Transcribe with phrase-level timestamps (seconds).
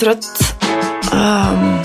[0.00, 0.26] trøtt.
[1.14, 1.80] Um,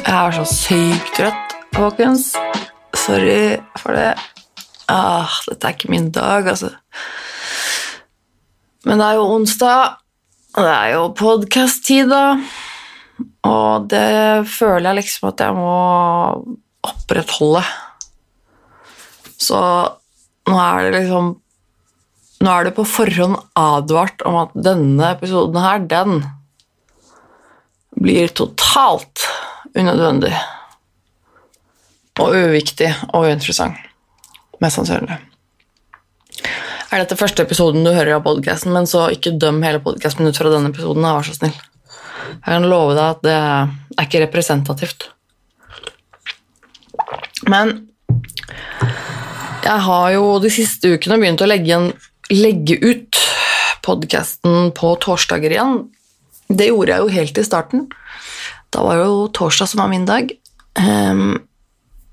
[0.00, 2.30] jeg er så sykt trøtt, folkens.
[2.98, 4.14] Sorry for det.
[4.90, 6.72] Ah, dette er ikke min dag, altså.
[8.88, 10.00] Men det er jo onsdag,
[10.56, 12.24] og det er jo podkast-tid, da.
[13.48, 15.76] Og det føler jeg liksom at jeg må
[16.90, 17.62] opprettholde.
[19.40, 19.60] Så
[20.50, 21.36] nå er det liksom
[22.40, 26.22] Nå er det på forhånd advart om at denne episoden her, den
[28.00, 29.26] blir totalt
[29.76, 30.32] unødvendig.
[32.20, 33.76] Og uviktig og uinteressant.
[34.60, 35.16] Mest sannsynlig.
[36.90, 40.36] Er dette første episoden du hører av podkasten, men så ikke døm hele podkasten ut
[40.36, 41.54] fra denne episoden, vær så snill.
[42.30, 45.06] Jeg kan love deg at det er ikke representativt.
[47.48, 47.72] Men
[49.60, 51.90] jeg har jo de siste ukene begynt å legge, en,
[52.32, 53.20] legge ut
[53.86, 55.82] podkasten på torsdager igjen.
[56.50, 57.86] Det gjorde jeg jo helt i starten.
[58.74, 60.30] Da var jo torsdag som var min dag.
[60.78, 61.38] Ehm,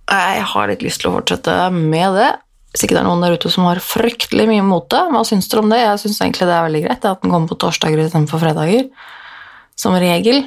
[0.08, 2.30] jeg har litt lyst til å fortsette med det.
[2.72, 5.50] Hvis ikke det er noen der ute som har fryktelig mye mot det, hva syns
[5.50, 5.82] dere om det?
[5.82, 8.88] Jeg syns egentlig det er veldig greit at den kommer på torsdager istedenfor fredager.
[9.78, 10.44] Som regel.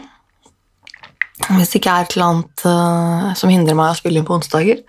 [1.48, 4.36] Hvis det ikke er et eller annet uh, som hindrer meg å spille inn på
[4.36, 4.82] onsdager.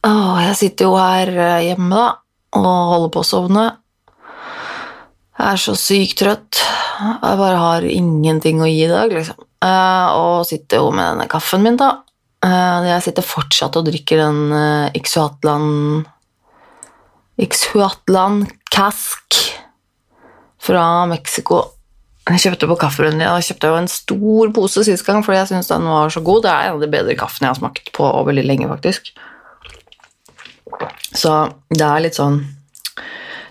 [0.00, 0.12] Å,
[0.46, 2.06] jeg sitter jo her eh, hjemme da,
[2.56, 3.64] og holder på å sovne.
[5.40, 6.58] Jeg er så sykt trøtt.
[7.00, 9.38] Jeg bare har ingenting å gi i dag, liksom.
[9.64, 12.02] Uh, og sitter jo med denne kaffen min, da.
[12.44, 16.04] Uh, jeg sitter fortsatt og drikker den uh, Ixhuatlan
[17.40, 18.42] Ixhuatlan
[18.72, 19.40] Cask
[20.60, 21.62] fra Mexico.
[22.28, 23.24] Jeg kjøpte på kafferunden.
[23.24, 26.44] Jeg kjøpte jo en stor pose sist gang fordi jeg syntes den var så god.
[26.44, 29.14] Det er en av de bedre kaffene jeg har smakt på veldig lenge, faktisk.
[31.16, 31.36] Så
[31.72, 32.42] det er litt sånn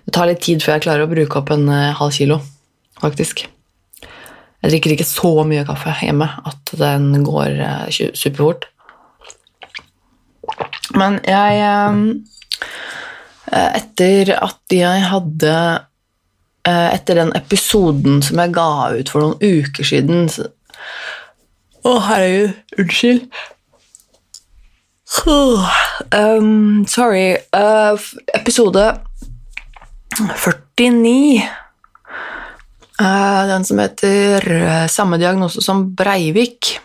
[0.06, 2.40] Det tar litt tid før jeg klarer å bruke opp en uh, halv kilo,
[3.02, 3.46] faktisk.
[4.60, 7.86] Jeg drikker ikke så mye kaffe hjemme at den går uh,
[8.18, 8.68] superfort.
[10.98, 12.02] Men jeg uh,
[13.50, 15.54] Etter at jeg hadde
[16.70, 20.44] etter den episoden som jeg ga ut for noen uker siden Å,
[21.82, 22.60] oh, herregud.
[22.78, 23.26] Unnskyld.
[26.14, 27.38] Um, sorry.
[27.54, 27.98] Uh,
[28.38, 29.00] episode
[30.18, 31.50] 49.
[33.00, 34.42] Uh, den som heter
[34.88, 36.80] 'Samme diagnose som Breivik',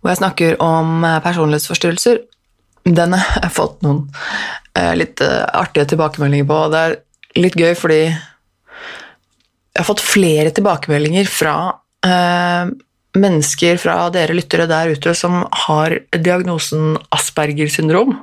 [0.00, 2.18] hvor jeg snakker om personlighetsforstyrrelser.
[2.84, 4.06] Den har jeg fått noen
[4.94, 6.58] litt artige tilbakemeldinger på.
[6.70, 6.96] Det er
[7.40, 8.02] litt gøy fordi
[9.76, 11.56] jeg har fått flere tilbakemeldinger fra
[12.06, 12.70] eh,
[13.16, 18.14] mennesker, fra dere lyttere der ute, som har diagnosen Asperger syndrom.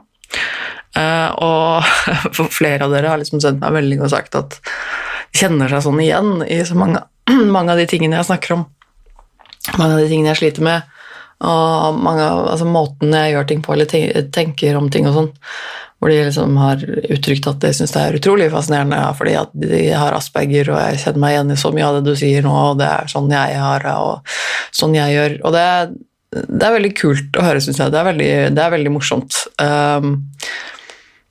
[0.98, 5.72] Eh, og flere av dere har liksom sendt meg melding og sagt at de kjenner
[5.72, 7.02] seg sånn igjen i så mange,
[7.56, 8.68] mange, av de tingene jeg snakker om.
[9.80, 10.90] Mange av de tingene jeg sliter med,
[11.44, 15.32] og mange, altså måten jeg gjør ting på eller tenker om ting og sånn
[16.04, 16.82] hvor de liksom har
[17.16, 20.82] uttrykt at de syns det er utrolig fascinerende ja, fordi at de har asperger, og
[20.82, 23.12] jeg kjenner meg igjen i så mye av det du sier nå, og det er
[23.12, 24.34] sånn jeg har og
[24.76, 25.38] sånn jeg gjør.
[25.48, 25.64] Og det,
[26.44, 27.94] det er veldig kult å høre, syns jeg.
[27.96, 29.40] Det er veldig, det er veldig morsomt.
[29.64, 30.12] Um,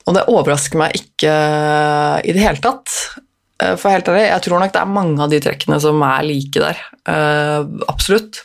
[0.03, 1.33] og det overrasker meg ikke
[2.23, 2.91] i det hele tatt.
[3.61, 6.25] Uh, for helt ærlig, jeg tror nok det er mange av de trekkene som er
[6.27, 6.81] like der.
[7.07, 8.43] Uh, absolutt.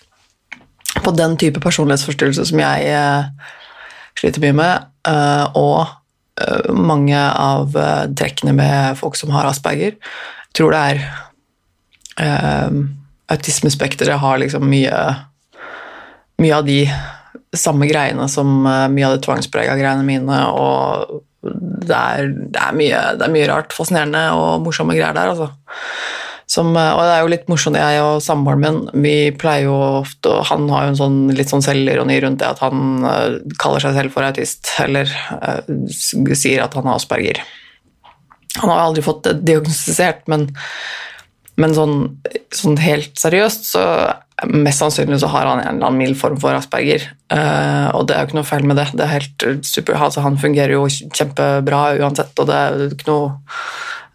[1.04, 2.94] På den type personlighetsforstyrrelse som jeg
[4.18, 4.86] sliter mye med,
[5.54, 5.86] og
[6.40, 9.96] Eh, mange av eh, trekkene med folk som har asperger.
[10.56, 11.00] Tror det er
[12.18, 12.78] uh,
[13.30, 14.96] Autismespekteret har liksom mye,
[16.40, 16.80] mye av de
[17.54, 23.02] samme greiene som mye av de tvangsprega greiene mine, og det er, det er, mye,
[23.18, 25.52] det er mye rart, fascinerende og morsomme greier der, altså.
[26.48, 29.76] Som, eh, og det er jo litt morsomt, jeg og samboeren min vi pleier jo
[30.00, 33.36] ofte og Han har jo en sånn, litt sånn selvironi rundt det at han uh,
[33.60, 35.60] kaller seg selv for autist, eller uh,
[36.32, 37.42] sier at han har asperger.
[38.62, 40.48] Han har aldri fått det diagnostisert, men,
[41.60, 41.98] men sånn,
[42.56, 43.84] sånn, helt seriøst så
[44.46, 48.14] Mest sannsynlig så har han en eller annen mild form for asperger, uh, og det
[48.14, 48.86] er jo ikke noe feil med det.
[48.94, 53.32] det er helt super, altså Han fungerer jo kjempebra uansett, og det er ikke noe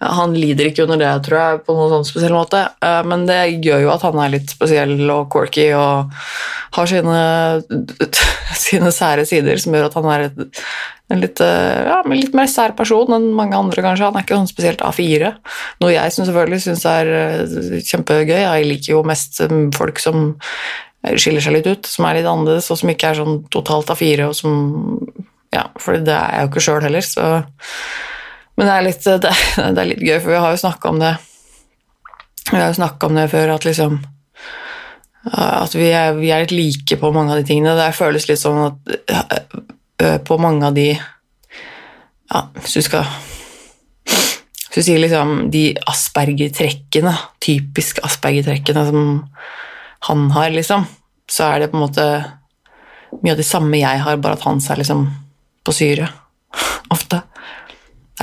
[0.03, 3.39] han lider ikke under det, tror jeg, på noen sånn spesiell måte, eh, men det
[3.63, 6.13] gjør jo at han er litt spesiell og quirky og
[6.77, 7.17] har sine,
[8.65, 10.27] sine sære sider som gjør at han er
[11.13, 14.07] en litt, eh, ja, litt mer sær person enn mange andre, kanskje.
[14.09, 15.33] Han er ikke sånn spesielt A4,
[15.83, 18.39] noe jeg synes selvfølgelig syns er eh, kjempegøy.
[18.39, 19.43] Jeg liker jo mest
[19.77, 20.33] folk som
[21.19, 24.31] skiller seg litt ut, som er litt annerledes, og som ikke er sånn totalt A4,
[24.31, 24.57] og som
[25.53, 27.25] Ja, for det er jeg jo ikke sjøl heller, så
[28.55, 29.31] men det er, litt, det,
[29.75, 31.13] det er litt, gøy, for vi har jo snakka om det
[32.51, 33.97] Vi har jo snakka om det før, at liksom
[35.33, 37.77] At vi er, vi er, litt like på mange av de tingene.
[37.79, 43.07] Det føles litt sånn at på mange av de Ja, hvis du skal
[44.03, 47.13] Hvis du sier liksom de Asperger-trekkene,
[47.43, 49.03] typisk Asperger-trekkene som
[50.03, 50.83] han har, liksom,
[51.31, 52.05] så er det på en måte
[53.21, 55.05] mye av det samme jeg har, bare at hans er liksom
[55.63, 56.09] på syre.
[56.95, 57.21] Ofte.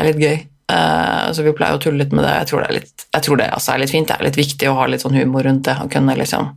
[0.00, 0.38] Er litt gøy.
[0.70, 2.34] Uh, så vi pleier å tulle litt med det.
[2.42, 4.08] Jeg tror det, er litt, jeg tror det altså er litt fint.
[4.08, 5.76] Det er litt viktig å ha litt sånn humor rundt det.
[5.82, 6.54] Å kunne liksom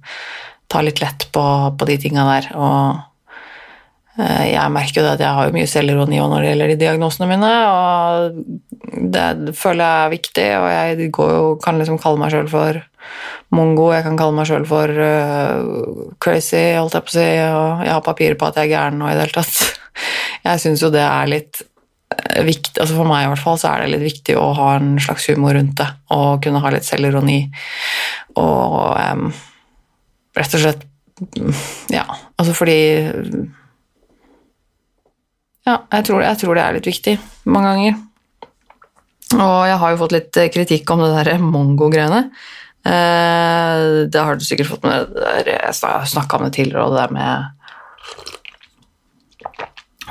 [0.72, 1.48] ta litt lett på,
[1.80, 2.52] på de tinga der.
[2.54, 6.74] Og uh, jeg merker jo det at jeg har jo mye selvironi når det gjelder
[6.74, 8.40] de diagnosene mine, og
[9.14, 12.82] det føler jeg er viktig, og jeg jo, kan liksom kalle meg sjøl for
[13.54, 17.86] mongo, jeg kan kalle meg sjøl for uh, crazy, holdt jeg på å si, og
[17.88, 19.80] jeg har papirer på at jeg er gæren nå i det hele tatt.
[20.44, 21.62] Jeg syns jo det er litt
[22.48, 24.96] viktig, altså For meg i hvert fall så er det litt viktig å ha en
[25.02, 27.42] slags humor rundt det, og kunne ha litt selvironi.
[28.40, 29.28] Og um,
[30.38, 30.88] rett og slett
[31.94, 32.08] Ja,
[32.42, 32.80] altså fordi
[35.64, 37.14] Ja, jeg tror, jeg tror, det er litt viktig
[37.46, 38.02] mange ganger.
[39.34, 42.28] Og jeg har jo fått litt kritikk om det der mongo-greiene.
[42.84, 45.14] Eh, det har du sikkert fått med.
[45.48, 45.76] Jeg
[46.12, 47.63] snakka om det tidligere, og det der med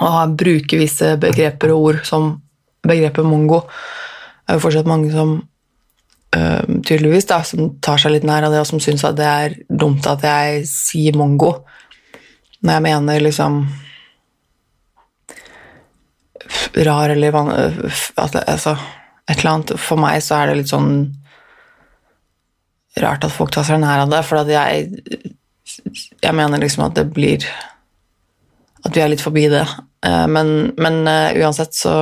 [0.03, 2.35] å bruke visse begreper og ord som
[2.83, 3.63] begrepet mongo.
[4.43, 5.37] Det er jo fortsatt mange som
[6.37, 9.29] øh, tydeligvis da, som tar seg litt nær av det, og som syns at det
[9.29, 11.55] er dumt at jeg sier mongo.
[12.63, 13.63] Når jeg mener liksom
[16.87, 18.77] rar eller altså,
[19.29, 20.93] et eller annet For meg så er det litt sånn
[23.03, 24.89] rart at folk tar seg nær av det, for at jeg
[26.23, 27.45] jeg mener liksom at det blir
[28.83, 29.65] At vi er litt forbi det.
[30.07, 31.95] Eh, men, men uh, uansett så,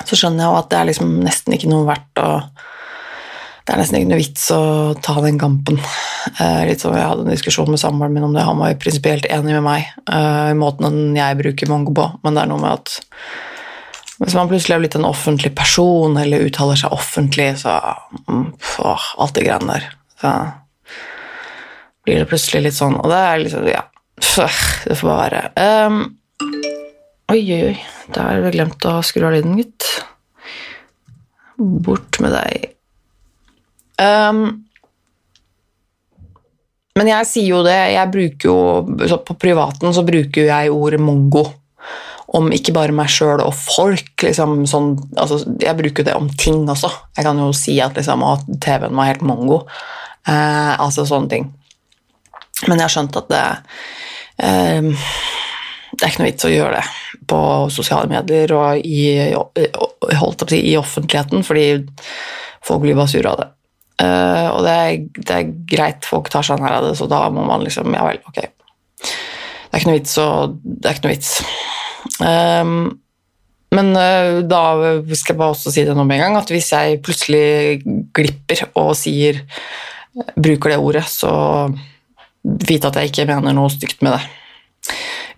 [0.00, 2.28] så, skjønner jeg jo at det er liksom nesten ikke noe verdt å
[3.64, 4.60] Det er nesten ikke noe vits å
[5.02, 5.80] ta den kampen.
[6.38, 8.44] Uh, litt som Jeg hadde en diskusjon med samboeren min om det.
[8.46, 12.44] Han var jo prinsipielt enig med meg i måten jeg bruker mongo på, men det
[12.44, 12.98] er noe med at
[14.22, 17.74] hvis man plutselig har blitt en offentlig person eller uttaler seg offentlig, så
[18.28, 19.88] pff, Alt de greiene der.
[20.20, 20.30] Så
[22.06, 23.82] blir det plutselig litt sånn Og det er liksom Ja,
[24.18, 25.86] det får bare være.
[25.88, 26.04] Um,
[27.32, 27.76] Oi, oi, oi.
[28.12, 29.86] Der har vi glemt å skru av lyden, gitt.
[31.56, 32.66] Bort med deg.
[33.98, 34.66] Um,
[36.98, 41.44] men jeg sier jo det Jeg bruker jo På privaten så bruker jeg ordet mongo
[42.34, 44.08] om ikke bare meg sjøl og folk.
[44.24, 46.90] Liksom, sånn, altså, jeg bruker det om ting også.
[47.14, 49.60] Jeg kan jo si at, liksom, at TV-en var helt mongo.
[50.26, 51.46] Eh, altså sånne ting.
[52.68, 53.44] Men jeg har skjønt at det
[54.44, 54.92] eh,
[55.94, 56.86] Det er ikke noe vits å gjøre det
[57.30, 57.40] på
[57.72, 59.04] sosiale medier og i,
[60.50, 61.68] si, i offentligheten, fordi
[62.64, 63.46] folk blir bare sure av det.
[64.02, 67.28] Uh, og det er, det er, greit, folk tar seg nær av det, så da
[67.30, 68.40] må man liksom Ja vel, ok.
[68.98, 71.32] Det er ikke noe vits, og det er ikke noe vits.
[72.18, 72.74] Um,
[73.74, 74.64] men uh, da
[75.14, 77.80] skal jeg bare også si det nå med en gang, at hvis jeg plutselig
[78.14, 79.44] glipper og sier
[80.14, 81.28] Bruker det ordet, så
[82.44, 84.24] vite at jeg ikke mener noe stygt med det.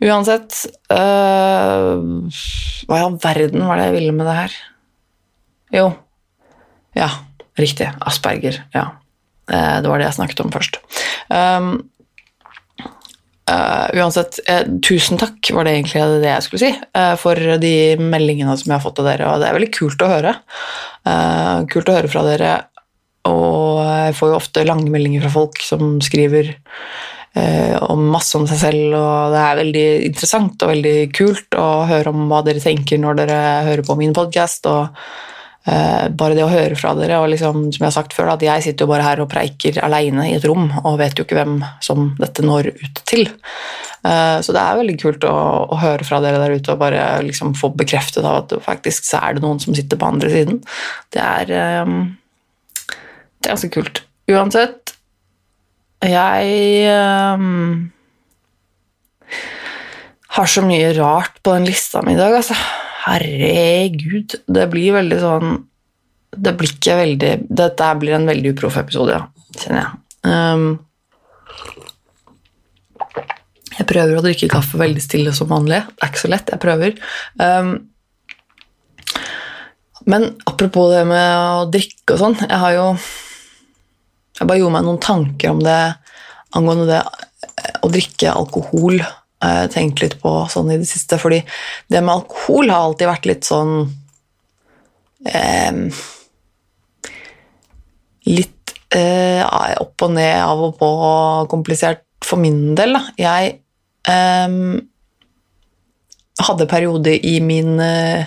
[0.05, 2.01] Uansett øh,
[2.85, 4.57] Hva i all verden var det jeg ville med det her?
[5.77, 5.87] Jo
[6.97, 7.11] Ja,
[7.59, 7.89] riktig.
[8.01, 8.63] Asperger.
[8.75, 8.89] Ja.
[9.47, 10.79] Uh, det var det jeg snakket om først.
[11.29, 11.69] Um,
[13.51, 16.73] uh, uansett, eh, tusen takk, var det egentlig det jeg skulle si,
[17.21, 20.11] for de meldingene som jeg har fått av dere, og det er veldig kult å
[20.11, 20.33] høre.
[21.71, 22.55] kult å høre fra dere,
[23.27, 26.53] og jeg får jo ofte lange meldinger fra folk som skriver
[27.37, 31.71] eh, om masse om seg selv, og det er veldig interessant og veldig kult å
[31.91, 33.41] høre om hva dere tenker når dere
[33.71, 34.69] hører på min podkast.
[35.67, 38.45] Eh, bare det å høre fra dere, og liksom, som jeg har sagt før, at
[38.45, 41.41] jeg sitter jo bare her og preiker aleine i et rom og vet jo ikke
[41.41, 43.27] hvem som dette når ut til.
[44.07, 45.35] Eh, så det er veldig kult å,
[45.67, 49.19] å, høre fra dere der ute og bare liksom få bekreftet av at faktisk så
[49.25, 50.63] er det noen som sitter på andre siden.
[51.15, 51.93] Det er, eh,
[53.47, 54.01] det er ganske kult.
[54.27, 54.97] Uansett,
[56.03, 57.93] jeg um,
[60.35, 62.57] har så mye rart på den lista mi i dag, altså.
[63.07, 64.35] Herregud.
[64.51, 65.53] Det blir veldig sånn
[66.35, 69.93] Det blir ikke veldig Dette blir en veldig uproff episode, ja, kjenner jeg.
[70.27, 70.67] Um,
[73.77, 75.85] jeg prøver å drikke kaffe veldig stille som vanlig.
[75.93, 76.51] Det er ikke så lett.
[76.51, 76.99] Jeg prøver.
[77.39, 77.77] Um,
[80.11, 82.85] men apropos det med å drikke og sånn Jeg har jo
[84.37, 85.79] jeg bare gjorde meg noen tanker om det
[86.57, 87.03] angående det
[87.85, 88.99] å drikke alkohol.
[89.01, 91.43] Jeg har tenkt litt på sånn i det siste, fordi
[91.93, 93.79] det med alkohol har alltid vært litt sånn
[95.31, 96.03] eh,
[98.27, 99.45] Litt eh,
[99.79, 100.89] opp og ned, av og på,
[101.53, 102.97] komplisert for min del.
[102.97, 103.03] Da.
[103.21, 103.53] Jeg
[104.11, 104.57] eh,
[106.43, 108.27] hadde perioder i min eh,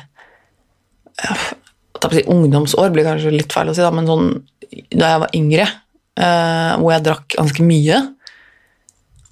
[2.32, 4.32] ungdomsår, blir kanskje litt feil å si, da, men sånn,
[4.96, 5.89] da jeg var yngre, eh,
[6.20, 8.00] hvor jeg drakk ganske mye,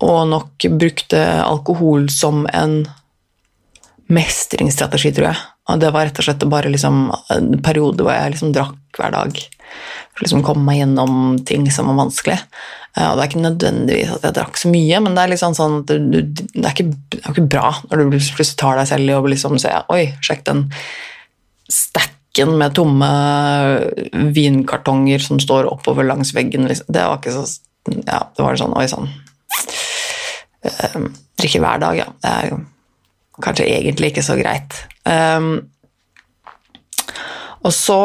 [0.07, 2.79] og nok brukte alkohol som en
[4.13, 5.45] mestringsstrategi, tror jeg.
[5.67, 9.13] Og det var rett og slett bare liksom en periode hvor jeg liksom drakk hver
[9.15, 9.39] dag.
[10.15, 12.37] For liksom komme meg gjennom ting som var vanskelig.
[12.97, 15.57] Uh, og det er ikke nødvendigvis at jeg drakk så mye, men det er liksom
[15.57, 18.89] sånn at du, det, er ikke, det, er ikke, bra når du plutselig tar deg
[18.89, 20.67] selv i å liksom se Oi, sjekk den
[22.37, 23.07] stacken med tomme
[24.33, 26.67] vinkartonger som står oppover langs veggen.
[26.67, 26.85] Liksom.
[26.87, 27.45] Det var ikke så
[27.87, 29.07] Ja, det var sånn Oi sann.
[30.67, 31.07] Uh,
[31.39, 32.07] drikke hver dag, ja.
[32.19, 32.57] Det er
[33.41, 34.75] kanskje egentlig ikke så greit.
[35.07, 35.69] Um,
[37.63, 37.99] og så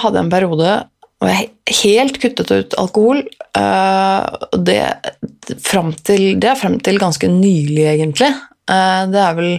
[0.00, 0.70] hadde jeg en periode
[1.18, 1.50] hvor jeg
[1.82, 3.20] helt kuttet ut alkohol.
[3.52, 4.24] Uh,
[4.56, 4.80] det,
[5.60, 8.32] frem til, det er frem til ganske nylig, egentlig.
[8.64, 9.52] Uh, det er vel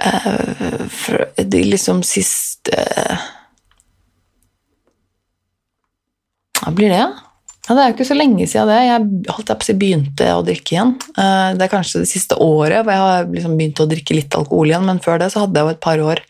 [0.00, 2.00] uh, de liksom
[2.62, 3.18] siste
[6.62, 6.98] Hva blir det?
[7.00, 7.10] Ja?
[7.62, 8.80] Det er jo ikke så lenge siden det.
[8.86, 10.92] Jeg holdt jeg på å si begynte å drikke igjen.
[11.18, 14.34] Eh, det er kanskje det siste året hvor jeg har liksom begynt å drikke litt
[14.36, 16.22] alkohol igjen, men før det så hadde jeg jo et par år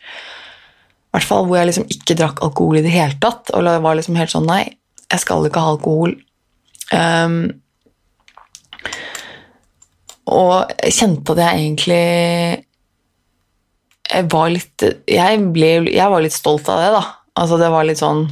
[1.13, 3.51] hvert fall, hvor jeg liksom ikke drakk alkohol i det hele tatt.
[3.53, 4.63] Og var liksom helt sånn Nei,
[5.11, 6.15] jeg skal ikke ha alkohol.
[6.93, 7.39] Um,
[10.33, 12.03] og jeg kjente at jeg egentlig
[14.13, 17.03] Jeg var litt jeg, ble, jeg var litt stolt av det, da.
[17.41, 18.27] Altså, det var litt sånn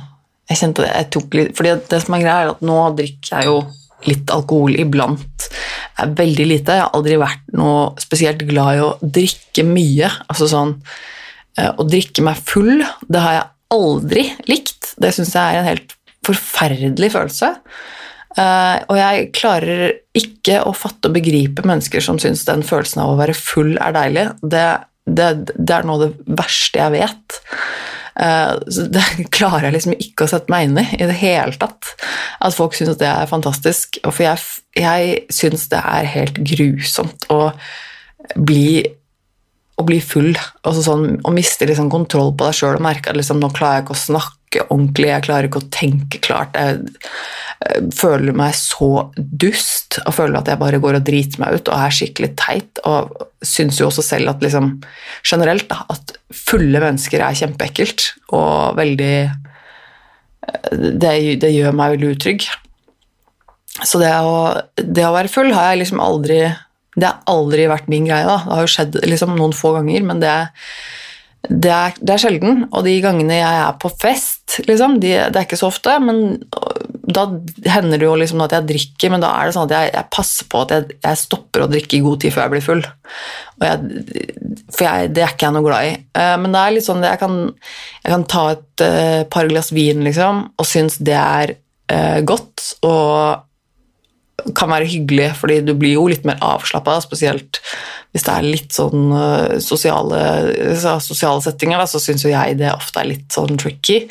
[0.51, 3.37] jeg kjente det, jeg tok litt, fordi det som er greia er at Nå drikker
[3.37, 3.61] jeg jo
[4.09, 5.45] litt alkohol iblant.
[5.45, 6.75] Det er veldig lite.
[6.75, 10.09] Jeg har aldri vært noe spesielt glad i å drikke mye.
[10.25, 10.73] Altså sånn
[11.59, 14.95] eh, Å drikke meg full, det har jeg aldri likt.
[14.99, 15.95] Det syns jeg er en helt
[16.27, 17.53] forferdelig følelse.
[18.31, 23.11] Uh, og jeg klarer ikke å fatte og begripe mennesker som syns den følelsen av
[23.11, 24.25] å være full er deilig.
[24.39, 24.67] Det,
[25.17, 27.41] det, det er noe av det verste jeg vet.
[28.19, 29.03] Eh, så det
[29.37, 31.93] klarer jeg liksom ikke å sette meg inn i i det hele tatt.
[32.43, 34.01] At folk syns det er fantastisk.
[34.07, 34.41] For jeg,
[34.77, 37.43] jeg syns det er helt grusomt å
[38.35, 38.83] bli,
[39.79, 40.33] å bli full.
[40.61, 43.81] Altså sånn, å miste liksom kontroll på deg sjøl og merke at liksom, nå klarer
[43.81, 46.57] jeg ikke å snakke ordentlig, jeg klarer ikke å tenke klart.
[46.59, 46.83] Jeg,
[47.93, 51.77] føler meg så dust og føler at jeg bare går og driter meg ut og
[51.77, 52.81] er skikkelig teit.
[52.89, 53.11] Og
[53.45, 54.73] syns jo også selv at liksom
[55.27, 59.13] generelt da, at fulle mennesker er kjempeekkelt og veldig
[60.71, 62.47] det, det, gjør meg veldig utrygg.
[63.85, 64.35] Så det å,
[64.75, 66.41] det å, være full har jeg liksom aldri
[66.97, 68.25] Det har aldri vært min greie.
[68.27, 68.41] da.
[68.43, 70.33] Det har jo skjedd liksom noen få ganger, men det,
[71.49, 72.65] det er, det er sjelden.
[72.69, 76.37] Og de gangene jeg er på fest, liksom, de, det er ikke så ofte, men
[77.11, 77.25] da
[77.67, 80.11] hender det jo liksom at jeg drikker, men da er det sånn at jeg, jeg
[80.13, 82.83] passer på at jeg, jeg, stopper å drikke i god tid før jeg blir full.
[83.61, 84.05] Jeg,
[84.71, 85.93] for det er ikke jeg noe glad i.
[86.17, 87.39] Uh, men det er litt sånn jeg kan,
[88.07, 93.47] kan ta et uh, par glass vin liksom, og synes det er uh, godt og
[94.57, 97.61] kan være hyggelig, fordi du blir jo litt mer avslappa, spesielt
[98.11, 99.13] hvis det er litt sånn
[99.63, 100.19] sosiale,
[100.99, 104.01] sosiale settinger, da, så syns jo jeg det ofte er litt sånn tricky.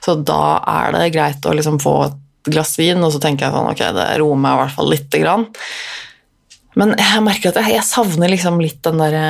[0.00, 2.18] Så da er det greit å liksom få et
[2.48, 5.20] glass vin, og så tenker jeg sånn Ok, det roer meg i hvert fall lite
[5.20, 5.48] grann.
[6.78, 9.26] Men jeg merker at jeg, jeg savner liksom litt den derre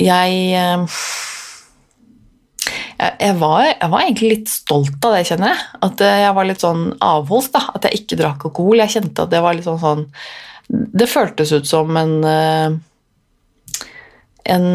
[0.00, 1.00] jeg, eh,
[2.98, 5.68] jeg, var, jeg, var, egentlig litt stolt av det, kjenner jeg.
[5.88, 7.50] At eh, jeg var litt sånn avholds.
[7.54, 8.80] da, At jeg ikke drakk alkohol.
[8.82, 10.04] Jeg kjente at det var litt sånn sånn
[10.68, 12.76] Det føltes ut som en eh,
[14.44, 14.66] en,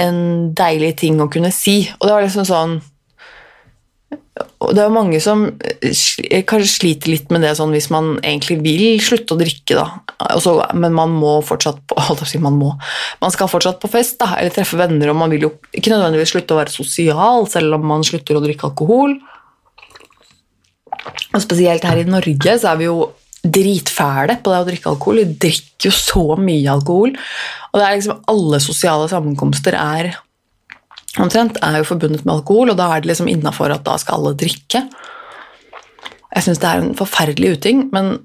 [0.00, 0.20] en
[0.56, 1.82] deilig ting å kunne si.
[1.98, 2.78] Og det var liksom sånn
[4.36, 8.58] og det er mange som eh, kanskje sliter litt med det sånn hvis man egentlig
[8.64, 9.86] vil slutte å drikke, da.
[10.32, 11.96] Altså, men man må fortsatt på,
[12.46, 12.72] man må.
[13.22, 16.34] Man skal fortsatt på fest da, eller treffe venner, og man vil jo ikke nødvendigvis
[16.34, 19.16] slutte å være sosial selv om man slutter å drikke alkohol.
[21.36, 23.00] Og spesielt her i Norge så er vi jo
[23.46, 25.22] dritfæle på det å drikke alkohol.
[25.22, 27.12] Vi drikker jo så mye alkohol.
[27.70, 30.14] Og det er liksom alle sosiale sammenkomster er
[31.24, 34.20] omtrent, er jo forbundet med alkohol, og da er det liksom innafor at da skal
[34.20, 34.84] alle drikke.
[36.36, 38.18] Jeg syns det er en forferdelig uting, men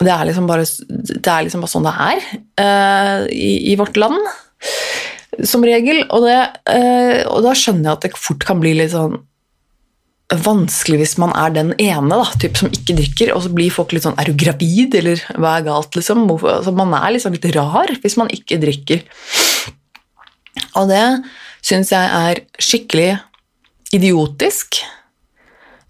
[0.00, 2.20] det er liksom bare, det er liksom bare sånn det er
[2.62, 4.20] uh, i, i, vårt land,
[5.48, 6.04] som regel.
[6.08, 9.18] Og, det, uh, og, da skjønner jeg at det fort kan bli litt sånn
[10.30, 13.90] vanskelig hvis man er den ene da, typ, som ikke drikker, og så blir folk
[13.92, 16.22] litt sånn Er du gravid, eller hva er galt, liksom?
[16.38, 19.02] Altså, man er liksom litt rar hvis man ikke drikker.
[20.78, 21.02] Og det
[21.64, 23.10] syns jeg er skikkelig
[23.96, 24.80] idiotisk.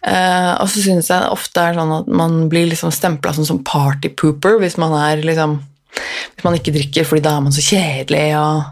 [0.00, 3.59] Eh, og så synes jeg ofte er sånn at man blir liksom stempla som, som
[3.67, 5.59] partypooper hvis man er liksom
[5.91, 8.62] Hvis man ikke drikker fordi da er man så kjedelig og,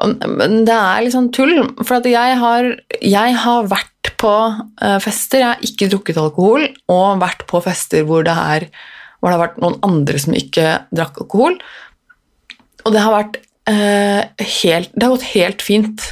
[0.00, 1.58] og Men det er liksom tull.
[1.82, 2.68] For at jeg har,
[3.02, 4.34] jeg har vært på
[4.80, 8.68] eh, fester, jeg har ikke drukket alkohol, og vært på fester hvor det, er,
[9.18, 11.58] hvor det har vært noen andre som ikke drakk alkohol.
[12.86, 16.02] Og det har vært helt Det har gått helt fint.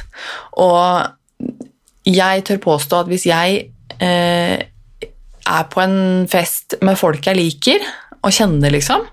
[0.59, 1.05] Og
[2.05, 3.61] jeg tør påstå at hvis jeg
[4.03, 4.57] eh,
[5.45, 7.85] er på en fest med folk jeg liker
[8.25, 9.05] og kjenner, liksom,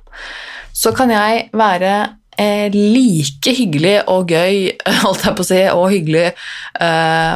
[0.72, 1.92] så kan jeg være
[2.40, 4.72] eh, like hyggelig og gøy,
[5.04, 7.34] holdt jeg på å si, og hyggelig eh,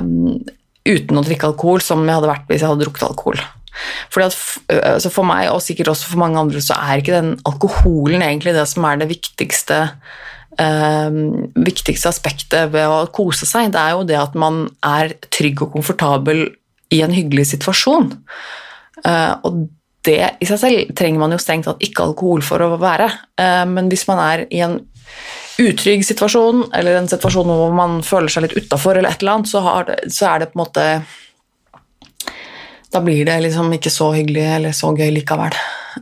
[0.86, 3.42] uten å drikke alkohol som jeg hadde vært hvis jeg hadde drukket alkohol.
[4.12, 7.34] Fordi at altså For meg, og sikkert også for mange andre, så er ikke den
[7.48, 10.25] alkoholen egentlig det som er det viktigste eh,
[10.56, 13.72] viktigste aspektet ved å kose seg.
[13.75, 16.46] Det er jo det at man er trygg og komfortabel
[16.94, 18.12] i en hyggelig situasjon.
[19.04, 19.66] Eh, og
[20.06, 23.10] det i seg selv trenger man jo strengt tatt ikke alkohol for å være,
[23.40, 24.80] eh, men hvis man er i en
[25.62, 29.50] utrygg situasjon, eller en situasjon hvor man føler seg litt utafor, eller et eller annet,
[29.50, 29.62] så,
[30.28, 30.88] er det på en måte
[32.92, 35.52] Da blir det liksom ikke så hyggelig eller så gøy likevel.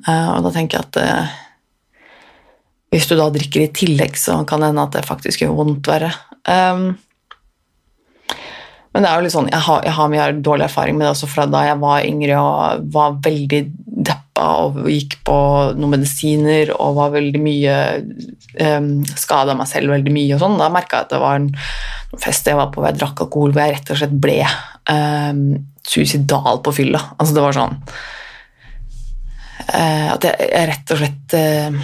[0.06, 0.98] Eh, og da tenker jeg at
[2.92, 5.88] hvis du da drikker i tillegg, så kan det hende at det faktisk gjør vondt
[5.90, 6.12] verre.
[6.44, 6.92] Um,
[8.94, 11.14] men det er jo litt sånn, jeg har, jeg har mye dårlig erfaring med det
[11.16, 13.60] også fra da jeg var yngre og var veldig
[14.06, 15.38] deppa og gikk på
[15.74, 17.74] noen medisiner og var veldig mye
[18.60, 18.88] um,
[19.18, 20.56] Skada meg selv veldig mye og sånn.
[20.60, 21.50] Da merka jeg at det var en
[22.22, 25.44] fest jeg var på hvor jeg drakk alkohol, hvor jeg rett og slett ble um,
[25.82, 27.02] suicidal på fylla.
[27.18, 27.74] Altså, det var sånn
[29.74, 31.82] uh, At jeg, jeg, rett og slett uh,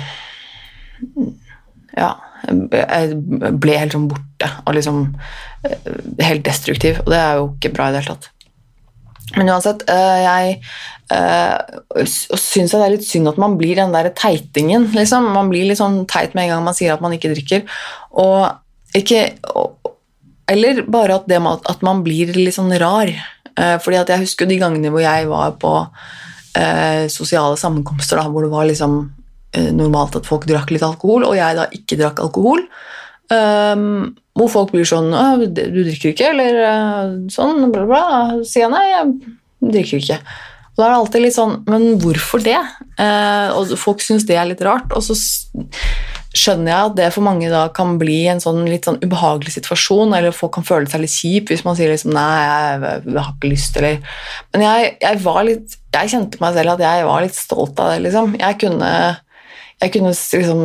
[1.97, 2.15] Ja
[2.49, 3.17] jeg
[3.61, 5.03] ble helt sånn borte og liksom
[5.67, 5.89] eh,
[6.25, 8.31] helt destruktiv, og det er jo ikke bra i det hele tatt.
[9.37, 10.55] Men uansett, eh, jeg
[11.15, 15.29] uh, syns det er litt synd at man blir den der teitingen, liksom.
[15.37, 17.63] Man blir litt sånn teit med en gang man sier at man ikke drikker.
[18.19, 19.29] Og ikke
[20.51, 23.13] Eller bare at, det, at man blir litt sånn rar.
[23.55, 25.75] fordi at jeg husker de gangene hvor jeg var på
[27.07, 28.97] sosiale sammenkomster da, hvor det var liksom
[29.75, 32.63] normalt at folk drakk litt alkohol, og jeg da ikke drakk alkohol.
[33.31, 37.71] Um, hvor folk blir sånn 'Du drikker ikke?' eller uh, sånn.
[37.71, 38.05] Bla, bla.
[38.43, 40.19] sier jeg nei, jeg drikker ikke.
[40.71, 42.59] Og da er det alltid litt sånn Men hvorfor det?
[42.99, 44.91] Uh, og folk syns det er litt rart.
[44.97, 45.15] Og så
[46.31, 50.15] skjønner jeg at det for mange da kan bli en sånn litt sånn ubehagelig situasjon,
[50.15, 53.33] eller folk kan føle seg litt kjip hvis man sier liksom 'nei, jeg, jeg har
[53.35, 53.99] ikke lyst', eller
[54.55, 57.91] Men jeg, jeg, var litt Jeg kjente meg selv at jeg var litt stolt av
[57.91, 58.39] det, liksom.
[58.39, 58.93] Jeg kunne
[59.81, 60.65] jeg kunne liksom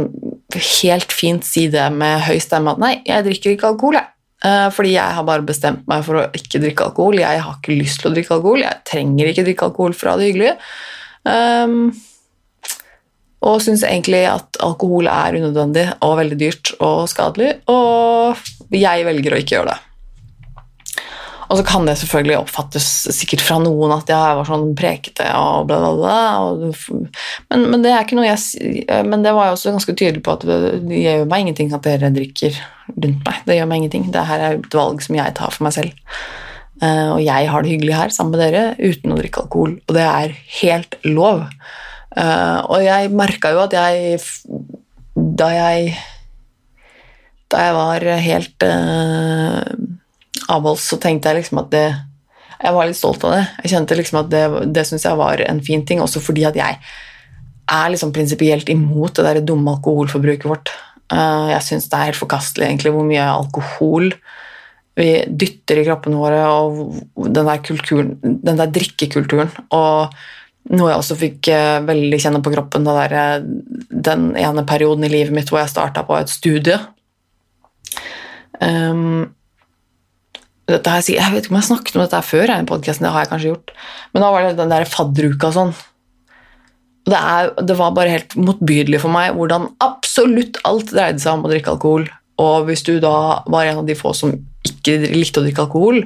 [0.82, 4.12] helt fint si det med høy stemme at nei, jeg drikker ikke alkohol, jeg.
[4.46, 7.22] Eh, fordi jeg har bare bestemt meg for å ikke drikke alkohol.
[7.22, 8.66] Jeg har ikke lyst til å drikke alkohol.
[8.66, 10.58] Jeg trenger ikke drikke alkohol fra det hyggelige.
[11.26, 11.88] Um,
[13.46, 17.56] og syns egentlig at alkohol er unødvendig og veldig dyrt og skadelig.
[17.72, 19.80] Og jeg velger å ikke gjøre det.
[21.50, 25.68] Og så kan det selvfølgelig oppfattes sikkert fra noen at jeg var sånn prekete og
[25.70, 26.72] bla, bla, bla.
[27.52, 30.34] Men, men, det er ikke noe jeg Men det var jeg også ganske tydelig på
[30.38, 30.58] at det,
[30.90, 32.58] gjør meg ingenting at dere drikker
[32.96, 33.44] rundt meg.
[33.46, 34.10] Det gjør meg ingenting.
[34.14, 35.94] Det her er et valg som jeg tar for meg selv.
[36.84, 39.94] Uh, og jeg har det hyggelig her sammen med dere uten å drikke alkohol, og
[39.96, 41.46] det er helt lov.
[42.16, 44.20] Uh, og jeg merka jo at jeg
[45.36, 45.90] Da jeg
[47.52, 48.66] Da jeg var helt
[50.52, 51.88] avholds, så tenkte jeg liksom at det
[52.56, 53.42] Jeg var litt stolt av det.
[53.66, 56.56] Jeg kjente liksom at det, det syns jeg var en fin ting, også fordi at
[56.56, 56.78] jeg
[57.66, 60.72] er liksom prinsipielt imot det der dumme alkoholforbruket vårt.
[61.12, 64.10] Eh, jeg syns det er helt forkastelig egentlig hvor mye alkohol
[64.96, 69.52] vi dytter i kroppene våre, og den der, kulturen, den der drikkekulturen.
[69.76, 70.16] Og
[70.72, 75.12] noe jeg også fikk eh, veldig kjenne på kroppen der, eh, den ene perioden i
[75.12, 76.80] livet mitt hvor jeg starta på et studie.
[78.64, 79.36] Um,
[80.66, 83.74] her, jeg vet ikke om jeg snakket om dette før, det har jeg kanskje gjort.
[84.14, 85.74] Men da var det den der fadderuka og sånn.
[87.06, 91.46] Det, er, det, var bare helt motbydelig for meg hvordan absolutt alt dreide seg om
[91.46, 92.08] å drikke alkohol.
[92.42, 94.34] Og hvis du da var en av de få som
[94.66, 96.02] ikke likte å drikke alkohol,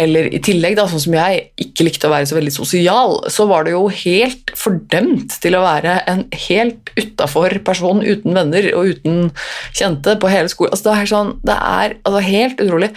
[0.00, 3.46] eller i tillegg, da, sånn som jeg, ikke likte å være så veldig sosial, så
[3.50, 8.94] var det jo helt fordømt til å være en helt utafor person uten venner og
[8.94, 9.28] uten
[9.76, 10.72] kjente på hele skolen.
[10.72, 12.90] Altså, det er, sånn, det er altså, helt utrolig.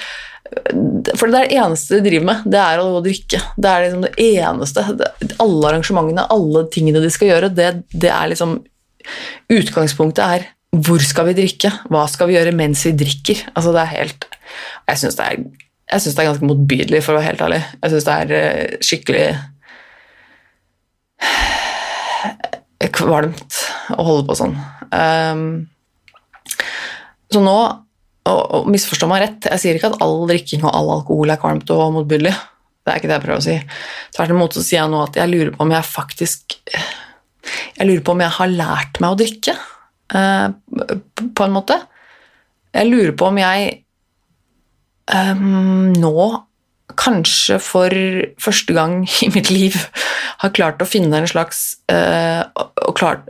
[1.18, 3.42] For det er det eneste de driver med, det er å drikke.
[3.58, 4.86] Det er liksom det eneste.
[5.44, 8.62] Alle arrangementene, alle tingene de skal gjøre, det, det er liksom
[9.54, 11.70] Utgangspunktet er hvor skal vi drikke?
[11.94, 13.46] Hva skal vi gjøre mens vi drikker?
[13.54, 14.26] Altså det er helt
[14.90, 15.44] Jeg syns det er
[15.86, 17.62] jeg syns det er ganske motbydelig, for å være helt ærlig.
[17.82, 19.28] Jeg syns det er eh, skikkelig
[22.96, 23.62] kvalmt
[23.94, 24.56] å holde på sånn.
[24.90, 25.46] Um,
[27.34, 27.56] så nå,
[28.32, 31.72] og, misforstå meg rett, jeg sier ikke at all drikking og all alkohol er kvalmt
[31.76, 32.34] og motbydelig.
[32.86, 33.58] Det er ikke det jeg prøver å si.
[34.16, 36.60] Tvert imot så sier jeg nå at jeg lurer på om jeg faktisk
[37.46, 39.54] Jeg lurer på om jeg har lært meg å drikke,
[40.16, 40.48] uh,
[41.38, 41.78] på en måte.
[42.74, 43.85] Jeg lurer på om jeg
[45.14, 46.28] um, nå
[47.00, 47.94] kanskje for
[48.42, 49.78] første gang i mitt liv
[50.42, 52.46] har klart å finne en slags uh,
[52.98, 53.30] klart,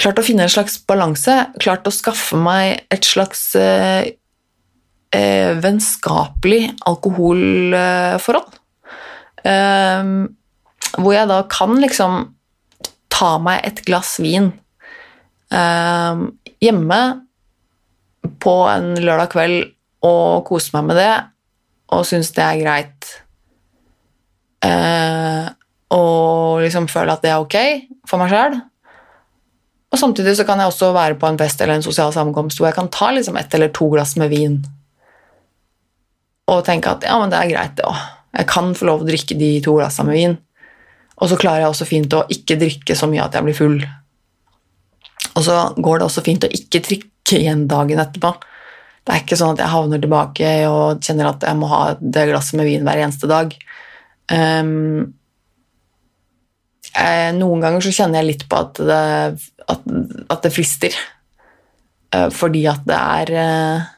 [0.00, 1.36] klart, å finne en slags balanse.
[1.62, 4.02] Klart å skaffe meg et slags uh,
[5.16, 8.56] uh, vennskapelig alkoholforhold.
[11.00, 12.16] hvor jeg da kan liksom
[13.08, 14.50] ta meg et glass vin
[16.60, 16.98] hjemme
[18.44, 19.72] på en lørdag kveld
[20.06, 21.12] og kose meg med det
[21.90, 23.06] og synes det er greit.
[24.64, 25.46] Eh,
[25.90, 27.56] og liksom føle at det er ok
[28.08, 28.60] for meg sjøl.
[29.90, 32.70] Og samtidig så kan jeg også være på en fest eller en sosial sammenkomst hvor
[32.70, 34.60] jeg kan ta liksom ett eller to glass med vin
[36.50, 37.98] og tenke at ja, men det er greit, det òg.
[38.34, 40.36] Jeg kan få lov å drikke de to glassene med vin.
[41.20, 43.76] Og så klarer jeg også fint å ikke drikke så mye at jeg blir full.
[45.36, 48.32] Og så går det også fint å ikke drikke igjen dagen etterpå.
[49.10, 52.28] Det er ikke sånn at jeg havner tilbake og kjenner at jeg må ha det
[52.28, 53.56] glasset med vin hver eneste dag.
[54.30, 55.16] Um,
[56.92, 59.00] jeg, noen ganger så kjenner jeg litt på at det,
[59.74, 59.88] at,
[60.30, 60.94] at det frister.
[62.14, 63.90] Uh, fordi at det er uh,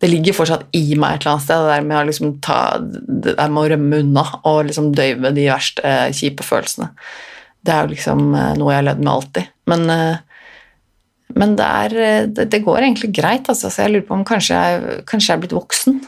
[0.00, 2.58] Det ligger fortsatt i meg et eller annet sted, det der med å, liksom ta,
[2.80, 6.94] det der med å rømme unna og liksom døyve de verste uh, kjipe følelsene.
[7.60, 9.54] Det er jo liksom noe jeg har levd med alltid.
[9.68, 9.88] Men
[11.34, 13.70] men det, er, det, det, går egentlig greit, altså.
[13.72, 15.98] Så jeg lurer på om kanskje jeg, kanskje jeg er blitt voksen.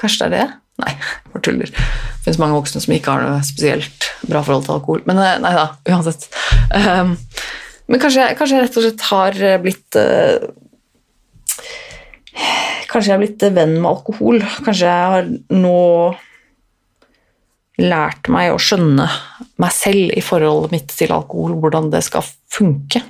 [0.00, 0.58] Kanskje det er det?
[0.82, 0.94] Nei,
[1.30, 1.68] bare tuller.
[1.68, 5.04] Det finnes mange voksne som ikke har noe spesielt bra forhold til alkohol.
[5.08, 6.26] Men eh, nei da, uansett.
[6.72, 7.14] Um,
[7.92, 10.50] men kanskje, kanskje, jeg rett og slett har blitt uh,
[12.88, 14.40] Kanskje jeg har blitt venn med alkohol.
[14.64, 15.78] Kanskje jeg har nå
[17.80, 19.06] lært meg å skjønne
[19.60, 23.00] meg selv i forholdet mitt til alkohol, hvordan det skal funke.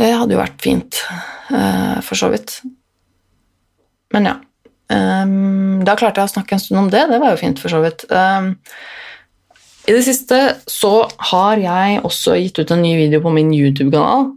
[0.00, 1.02] Det hadde jo vært fint,
[1.52, 2.60] uh, for så vidt.
[4.14, 4.38] Men ja.
[4.92, 7.06] Um, da klarte jeg å snakke en stund om det.
[7.08, 8.04] Det var jo fint, for så vidt.
[8.12, 8.54] Um,
[9.88, 10.94] I det siste så
[11.32, 14.32] har jeg også gitt ut en ny video på min YouTube-kanal.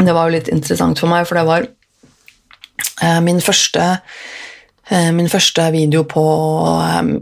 [0.00, 3.88] Det var jo litt interessant for meg, for det var uh, min første
[4.90, 6.22] uh, Min første video på
[6.74, 7.12] um,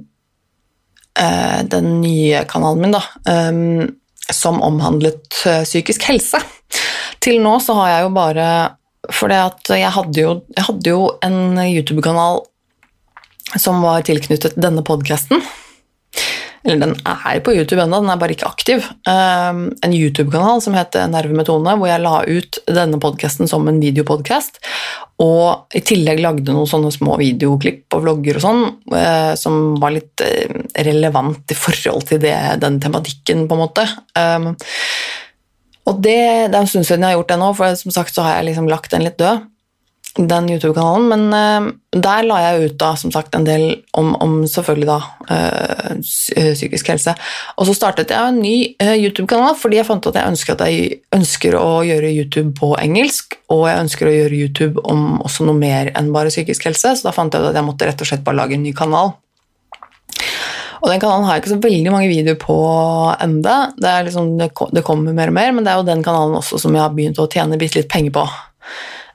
[1.68, 3.02] den nye kanalen min, da
[4.34, 6.40] som omhandlet eh, psykisk helse.
[7.24, 8.48] Til nå så har jeg jo bare
[9.14, 12.42] For jeg hadde jo, jeg hadde jo en YouTube-kanal
[13.56, 15.40] som var tilknyttet denne podkasten.
[16.64, 18.86] Eller den er på YouTube ennå, den er bare ikke aktiv.
[19.08, 24.58] Um, en YouTube-kanal som heter Nervemetone, hvor jeg la ut denne podkasten som en videopodkast.
[25.22, 29.94] Og i tillegg lagde noen sånne små videoklipp og vlogger og sånn, uh, som var
[29.94, 33.86] litt uh, relevant i forhold til det, den tematikken, på en måte.
[34.18, 34.52] Um,
[35.88, 36.18] og det,
[36.50, 38.38] det, er en stund siden jeg har gjort det nå, for som sagt så har
[38.38, 39.46] jeg liksom lagt den litt død
[40.18, 43.66] den YouTube-kanalen, men uh, der la jeg ut da, som sagt, en del
[43.98, 44.98] om, om selvfølgelig da
[45.30, 47.14] uh, psykisk helse.
[47.56, 50.66] Og så startet jeg en ny uh, YouTube-kanal fordi jeg fant at jeg ønsker, at
[50.66, 55.46] jeg ønsker å gjøre YouTube på engelsk, og jeg ønsker å gjøre YouTube om også
[55.46, 58.04] noe mer enn bare psykisk helse, så da fant jeg ut at jeg måtte rett
[58.04, 59.14] og slett bare lage en ny kanal.
[60.78, 62.58] Og den kanalen har jeg ikke så veldig mange videoer på
[63.22, 63.56] enda.
[63.78, 66.74] Det, liksom, det, kommer mer og mer, men det er jo den kanalen også som
[66.74, 68.26] jeg har begynt å tjene litt penger på.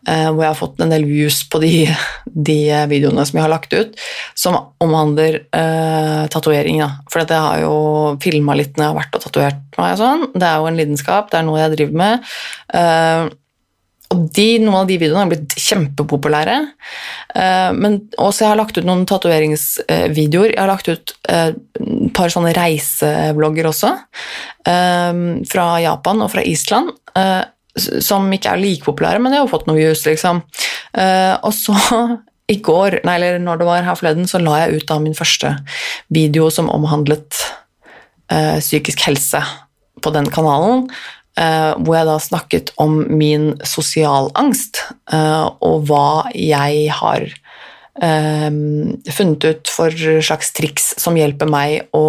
[0.04, 1.86] Eh, hvor jeg har fått en del views på de,
[2.50, 2.58] de
[2.92, 3.94] videoene som jeg har lagt ut,
[4.36, 6.82] som omhandler eh, tatovering.
[7.12, 7.78] For jeg har jo
[8.24, 9.96] filma litt når jeg har vært og tatovert meg.
[10.02, 10.28] sånn.
[10.34, 12.28] Det er jo en lidenskap, det er noe jeg driver med.
[12.82, 13.32] Eh,
[14.14, 16.58] og de, noen av de videoene har blitt kjempepopulære.
[17.40, 20.52] Eh, men også har lagt ut noen tatoveringsvideoer.
[20.52, 21.58] Jeg har lagt ut et
[22.14, 23.96] par sånne reisevlogger også,
[24.64, 26.92] fra Japan og fra Island
[27.76, 30.44] som ikke er like populære, men de har fått noen views, liksom.
[30.94, 31.76] Uh, og så
[32.54, 35.18] i går, nei, eller når det var her forleden, så la jeg ut da min
[35.18, 35.56] første
[36.14, 37.40] video som omhandlet
[38.34, 39.42] uh, psykisk helse
[40.04, 40.88] på den kanalen.
[41.34, 47.32] Uh, hvor jeg da snakket om min sosialangst uh, og hva jeg har
[47.94, 49.94] funnet ut for
[50.26, 52.02] slags triks som hjelper meg å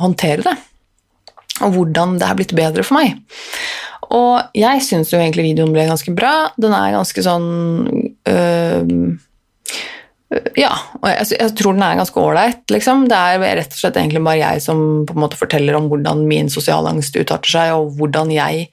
[0.00, 0.54] håndtere det.
[1.62, 3.20] Og hvordan det er blitt bedre for meg.
[4.14, 6.50] Og jeg syns jo egentlig videoen ble ganske bra.
[6.60, 7.48] Den er ganske sånn
[8.28, 8.92] øh,
[10.60, 13.06] Ja, og jeg, jeg, tror den er ganske ålreit, liksom.
[13.10, 16.24] Det er rett og slett egentlig bare jeg som på en måte forteller om hvordan
[16.28, 18.68] min sosiale angst utarter seg, og hvordan jeg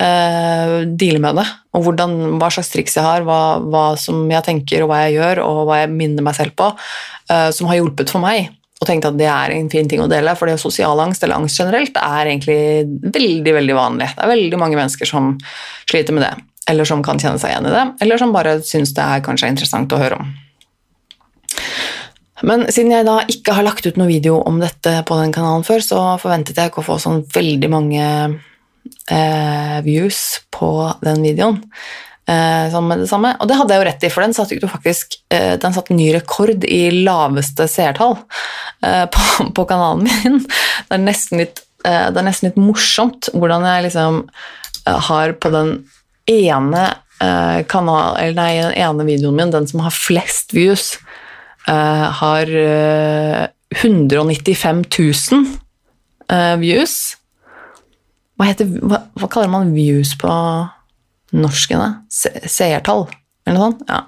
[0.00, 1.48] øh, dealer med det.
[1.76, 5.16] Og hvordan, hva slags triks jeg har, hva, hva, som jeg tenker og hva jeg
[5.16, 6.72] gjør, og hva jeg minner meg selv på,
[7.32, 10.10] øh, som har hjulpet for meg og tenkte at det er en fin ting å
[10.10, 12.58] dele, for sosial angst eller angst generelt er egentlig
[13.14, 14.10] veldig veldig vanlig.
[14.14, 15.32] Det er veldig mange mennesker som
[15.88, 16.34] sliter med det,
[16.70, 19.50] eller som kan kjenne seg igjen i det, eller som bare syns det er kanskje
[19.50, 20.30] interessant å høre om.
[22.46, 25.66] Men siden jeg da ikke har lagt ut noe video om dette på den kanalen
[25.66, 28.04] før, så forventet jeg ikke å få sånn veldig mange
[29.10, 30.70] eh, views på
[31.02, 31.58] den videoen
[32.28, 33.34] eh, med det samme.
[33.40, 35.96] Og det hadde jeg jo rett i, for den satte jo faktisk eh, den satte
[35.96, 38.16] ny rekord i laveste seertall
[38.84, 39.24] eh, på,
[39.56, 40.40] på, kanalen min.
[40.88, 41.04] Det er
[41.38, 44.24] litt, det er nesten litt morsomt hvordan jeg liksom
[45.08, 45.70] har på den
[46.28, 46.88] ene
[47.68, 50.98] kanal, nei, den ene videoen min, den som har flest views,
[51.66, 52.50] har
[53.74, 55.46] 195 000
[56.62, 56.94] views.
[58.38, 60.30] Hva, heter, hva, hva kaller man views på
[61.36, 61.90] norskene.
[62.10, 63.06] Seertall,
[63.46, 63.84] eller noe sånt.
[63.88, 64.04] Ja.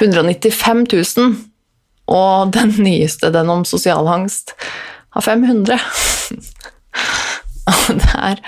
[0.00, 1.36] 195 000.
[2.14, 4.52] Og den nyeste, den om sosial angst,
[5.14, 5.78] har 500.
[7.64, 8.40] det, er,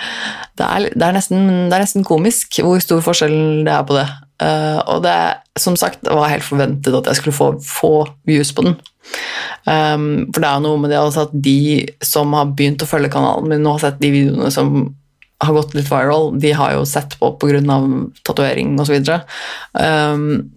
[0.59, 3.97] det, er, det, er nesten, det er nesten komisk hvor stor forskjell det er på
[3.97, 4.07] det.
[4.37, 5.17] Uh, og det
[5.57, 7.93] som sagt var helt forventet at jeg skulle få få
[8.29, 8.77] views på den.
[9.65, 13.13] Um, for det er jo noe med det at de som har begynt å følge
[13.15, 14.77] kanalen min, nå har sett de videoene som
[15.45, 17.79] har gått litt viral, de har jo sett på pga.
[18.25, 18.97] tatovering osv.
[19.73, 20.57] Um,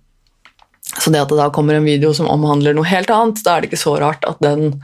[0.98, 3.62] så det at det da kommer en video som omhandler noe helt annet, da er
[3.62, 4.80] det ikke så rart at den,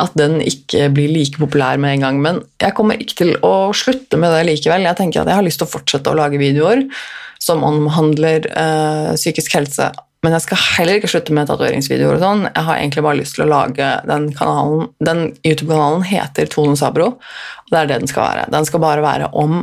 [0.00, 2.22] at den ikke blir like populær med en gang.
[2.24, 4.88] Men jeg kommer ikke til å slutte med det likevel.
[4.88, 6.86] Jeg tenker at jeg har lyst til å fortsette å lage videoer
[7.42, 9.92] som omhandler uh, psykisk helse
[10.26, 12.16] men jeg skal heller ikke slutte med tatoveringsvideoer.
[12.16, 12.40] og sånn.
[12.48, 17.12] Jeg har egentlig bare lyst til å lage den kanalen Den YouTube-kanalen heter Tone Sabro,
[17.14, 18.48] og det er det den skal være.
[18.50, 19.60] Den skal bare være om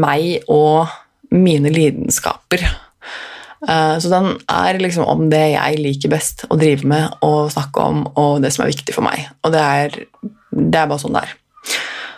[0.00, 0.88] meg og
[1.34, 2.64] mine lidenskaper.
[3.68, 7.84] Eh, så den er liksom om det jeg liker best å drive med og snakke
[7.84, 9.28] om, og det som er viktig for meg.
[9.44, 10.00] Og det er,
[10.52, 11.36] det er bare sånn det er.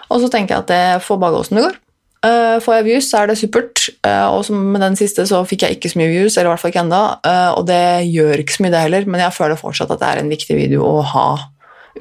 [0.06, 1.82] Og så tenker jeg at det får bare gå som det går.
[2.24, 3.82] Uh, får jeg views, så er det supert.
[4.06, 6.62] Uh, og med den siste så fikk jeg ikke så mye views, eller i hvert
[6.62, 9.60] fall ikke enda, uh, og det gjør ikke så mye, det heller, men jeg føler
[9.60, 11.28] fortsatt at det er en viktig video å ha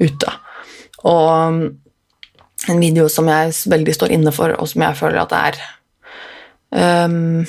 [0.00, 0.34] ute.
[1.06, 1.62] Og um,
[2.72, 5.60] en video som jeg veldig står inne for, og som jeg føler at det er
[7.06, 7.44] um,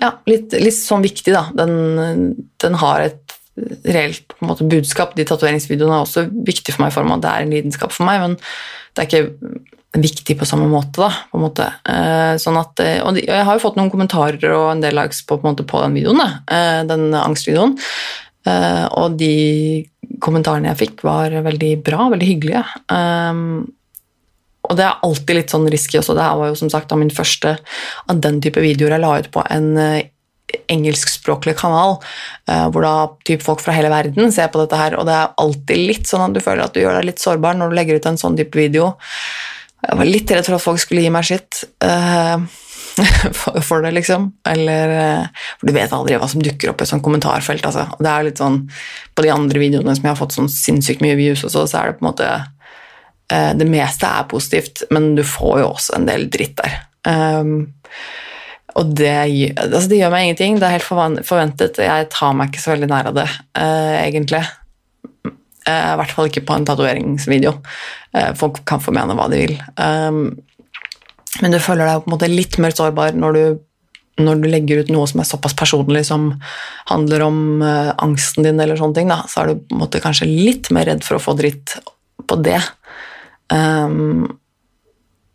[0.00, 1.48] ja, litt, litt, sånn viktig, da.
[1.58, 3.36] Den, den har et
[3.86, 5.14] reelt måte, budskap.
[5.18, 7.94] De tatoveringsvideoene er også viktig for meg i form av at det er en lidenskap
[7.94, 8.38] for meg, men
[8.94, 11.00] det er ikke viktig på samme måte.
[11.00, 11.68] Da, på en måte.
[11.88, 15.22] Eh, sånn at, eh, og jeg har jo fått noen kommentarer og en del likes
[15.26, 17.78] på, på, på den videoen, da, eh, den angstvideoen.
[18.48, 19.84] Og de
[20.24, 22.62] kommentarene jeg fikk, var veldig bra, veldig hyggelige.
[24.64, 26.14] Og det er alltid litt sånn risky også.
[26.16, 27.58] Det her var jo som sagt min første
[28.08, 29.68] av den type videoer jeg la ut på en
[30.72, 31.98] engelskspråklig kanal,
[32.72, 32.94] hvor da
[33.28, 36.30] typ folk fra hele verden ser på dette her, og det er alltid litt sånn
[36.30, 38.38] at du føler at du gjør deg litt sårbar når du legger ut en sånn
[38.38, 38.94] type video.
[39.78, 42.42] Jeg var litt redd for at folk skulle gi meg skitt uh,
[43.38, 44.28] for, for, det, liksom.
[44.50, 47.64] Eller uh, For du vet aldri hva som dukker opp i et sånt kommentarfelt.
[47.68, 47.86] Altså.
[48.02, 48.64] Det er litt sånn,
[49.14, 51.92] På de andre videoene som jeg har fått sånn sinnssykt mye views, også, så er
[51.92, 56.08] det på en måte uh, Det meste er positivt, men du får jo også en
[56.10, 56.80] del dritt der.
[57.08, 57.70] Um,
[58.78, 59.14] og det,
[59.58, 60.58] altså det, gjør meg ingenting.
[60.58, 61.78] Det er helt forventet.
[61.82, 63.24] Jeg tar meg ikke så veldig nær av det,
[63.58, 64.42] egentlig.
[65.66, 67.54] Eh, I hvert fall ikke på en tatoveringsvideo.
[68.16, 69.56] Eh, folk kan få mene hva de vil.
[69.76, 70.38] Um,
[71.42, 73.44] men du føler deg på en måte litt mer sårbar når du,
[74.24, 76.30] når du legger ut noe som er såpass personlig, som
[76.90, 80.02] handler om uh, angsten din, eller sånne ting, da, så er du på en måte
[80.04, 81.78] kanskje litt mer redd for å få dritt
[82.28, 82.60] på det.
[83.52, 84.28] Um,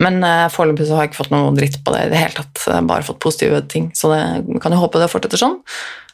[0.04, 2.66] men uh, foreløpig har jeg ikke fått noe dritt på det i det hele tatt.
[2.90, 3.92] Bare fått positive ting.
[3.96, 4.24] Så det,
[4.64, 5.60] kan jo håpe det fortsetter sånn.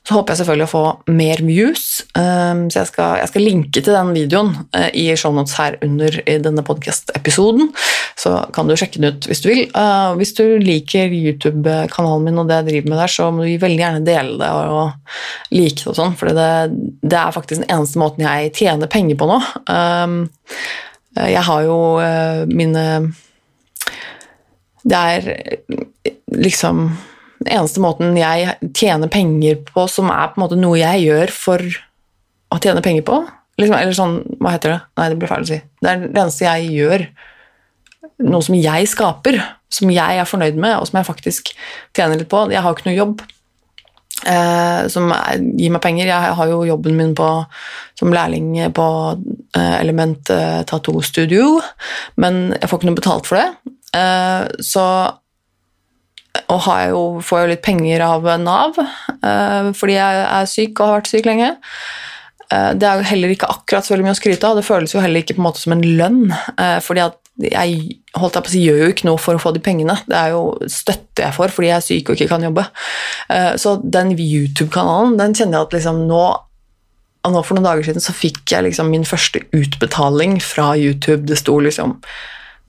[0.08, 0.84] Så håper jeg selvfølgelig å få
[1.14, 1.84] mer views,
[2.18, 6.16] um, så jeg skal, jeg skal, linke til den videoen uh, i shownotes her under
[6.24, 7.70] i denne podkast-episoden.
[8.20, 9.62] Så kan du sjekke den ut hvis du vil.
[9.76, 13.52] Uh, hvis du liker YouTube-kanalen min og det jeg driver med der, så må du
[13.62, 15.20] veldig gjerne dele det og,
[15.54, 16.50] like det og sånn, for det,
[17.04, 19.40] det, er faktisk den eneste måten jeg tjener penger på nå.
[19.68, 20.18] Um,
[21.20, 22.84] jeg har jo uh, mine
[24.88, 25.32] Det er
[26.32, 26.88] liksom
[27.48, 31.64] eneste måten jeg tjener penger på som er på en måte noe jeg gjør for
[32.50, 33.20] å tjene penger på
[33.60, 34.80] liksom, Eller sånn Hva heter det?
[34.98, 35.60] Nei, det blir feil å si.
[35.80, 37.06] Det er det eneste jeg gjør.
[38.28, 41.52] Noe som jeg skaper som jeg er fornøyd med, og som jeg faktisk
[41.96, 42.48] tjener litt på.
[42.50, 43.22] Jeg har jo ikke noe jobb
[44.26, 46.10] eh, som er, gir meg penger.
[46.10, 47.30] Jeg har jo jobben min på,
[48.00, 51.60] som lærling på eh, Element eh, Tattoo Studio,
[52.22, 53.76] men jeg får ikke noe betalt for det.
[53.98, 54.86] Eh, så
[56.52, 61.00] og jo, får jo litt penger av Nav eh, fordi jeg er syk og har
[61.00, 61.50] vært syk lenge.
[62.50, 64.60] Eh, det er jo heller ikke akkurat så veldig mye å skryte av.
[64.60, 66.22] Det føles jo heller ikke på en måte som en lønn.
[66.58, 67.78] Eh, fordi at jeg
[68.20, 69.96] holdt jeg på å si, gjør jo ikke noe for å få de pengene.
[70.10, 72.66] Det er jo støtte jeg får fordi jeg er syk og ikke kan jobbe.
[73.62, 76.24] Så den YouTube-kanalen den kjenner jeg at liksom nå
[77.28, 81.28] nå For noen dager siden så fikk jeg liksom min første utbetaling fra YouTube.
[81.28, 81.98] Det sto liksom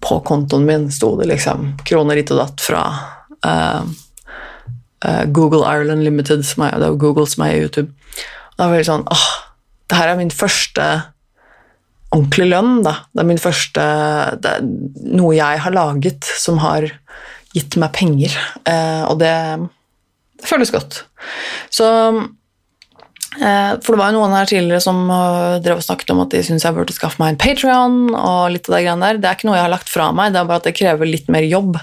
[0.02, 2.85] På kontoen min sto det liksom kroner hit og datt fra
[5.33, 7.94] Google Ireland Limited, som er, det er Google som er YouTube.
[8.53, 9.29] Og da var det sånn åh,
[9.88, 10.88] det her er min første
[12.12, 12.83] ordentlig lønn.
[12.85, 12.92] Da.
[13.14, 13.87] Det er min første
[14.42, 14.66] det er
[15.16, 16.85] Noe jeg har laget som har
[17.55, 18.37] gitt meg penger,
[18.68, 19.33] eh, og det,
[20.38, 21.00] det føles godt.
[21.72, 22.18] Så Eh,
[23.79, 26.40] for det var jo noen her tidligere som eh, drev og snakket om at de
[26.43, 27.99] syntes jeg burde skaffe meg en Patrion.
[28.11, 29.21] og litt av Det greiene der.
[29.23, 31.07] Det er ikke noe jeg har lagt fra meg, det er bare at det krever
[31.07, 31.79] litt mer jobb.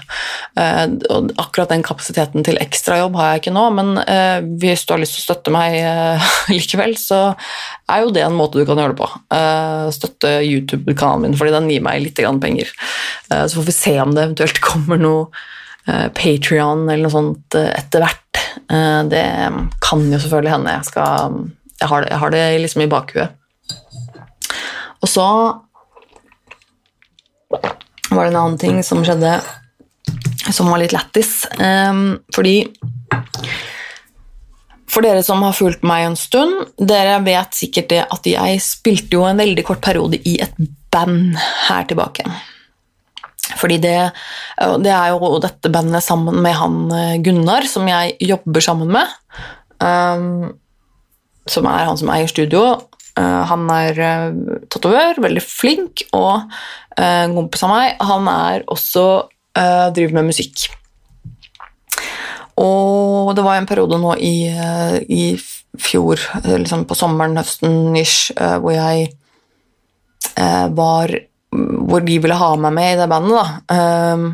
[0.60, 3.94] Eh, og akkurat den kapasiteten til ekstrajobb har jeg ikke nå, men
[4.60, 5.78] hvis du har lyst til å støtte meg
[6.58, 7.22] likevel, så
[7.88, 9.08] er jo det en måte du kan gjøre det på.
[9.96, 12.70] Støtte YouTube-kanalen min, fordi den gir meg litt penger.
[13.30, 15.30] Så får vi se om det eventuelt kommer noe
[16.16, 18.42] Patrion eller noe sånt etter hvert.
[18.70, 19.24] Eh, det
[19.84, 20.74] kan jo selvfølgelig hende.
[20.78, 21.38] Jeg, skal,
[21.78, 23.34] jeg, har, det, jeg har det liksom i bakhuet.
[24.98, 25.28] Og så
[28.10, 29.38] var det en annen ting som skjedde
[30.52, 31.42] som var litt lættis.
[31.60, 32.62] Um, fordi
[34.88, 39.18] For dere som har fulgt meg en stund, dere vet sikkert det at jeg spilte
[39.18, 40.54] jo en veldig kort periode i et
[40.90, 41.36] band
[41.68, 42.24] her tilbake.
[43.58, 43.96] Fordi det,
[44.84, 49.18] det, er jo dette bandet sammen med han eh, Gunnar, som jeg jobber sammen med.
[49.78, 50.58] Um,
[51.48, 52.64] som er han som eier studio.
[53.18, 56.46] Uh, han er uh, tatovør, veldig flink, og
[56.98, 59.08] uh, kompis av meg han er også
[59.58, 60.68] driver med musikk.
[62.62, 64.46] Og det var en periode nå i,
[65.10, 65.24] i
[65.82, 69.08] fjor, liksom på sommeren, høsten ish, hvor jeg
[70.78, 71.16] var
[71.88, 73.38] hvor de ville ha meg med i det bandet.
[73.38, 74.14] da.
[74.14, 74.28] Um,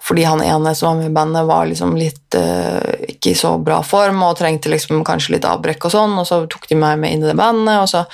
[0.00, 3.52] fordi han ene som var med i bandet, var liksom litt uh, ikke i så
[3.62, 6.98] bra form og trengte liksom kanskje litt avbrekk, og sånn, og så tok de meg
[7.02, 7.76] med inn i det bandet.
[7.82, 8.06] og så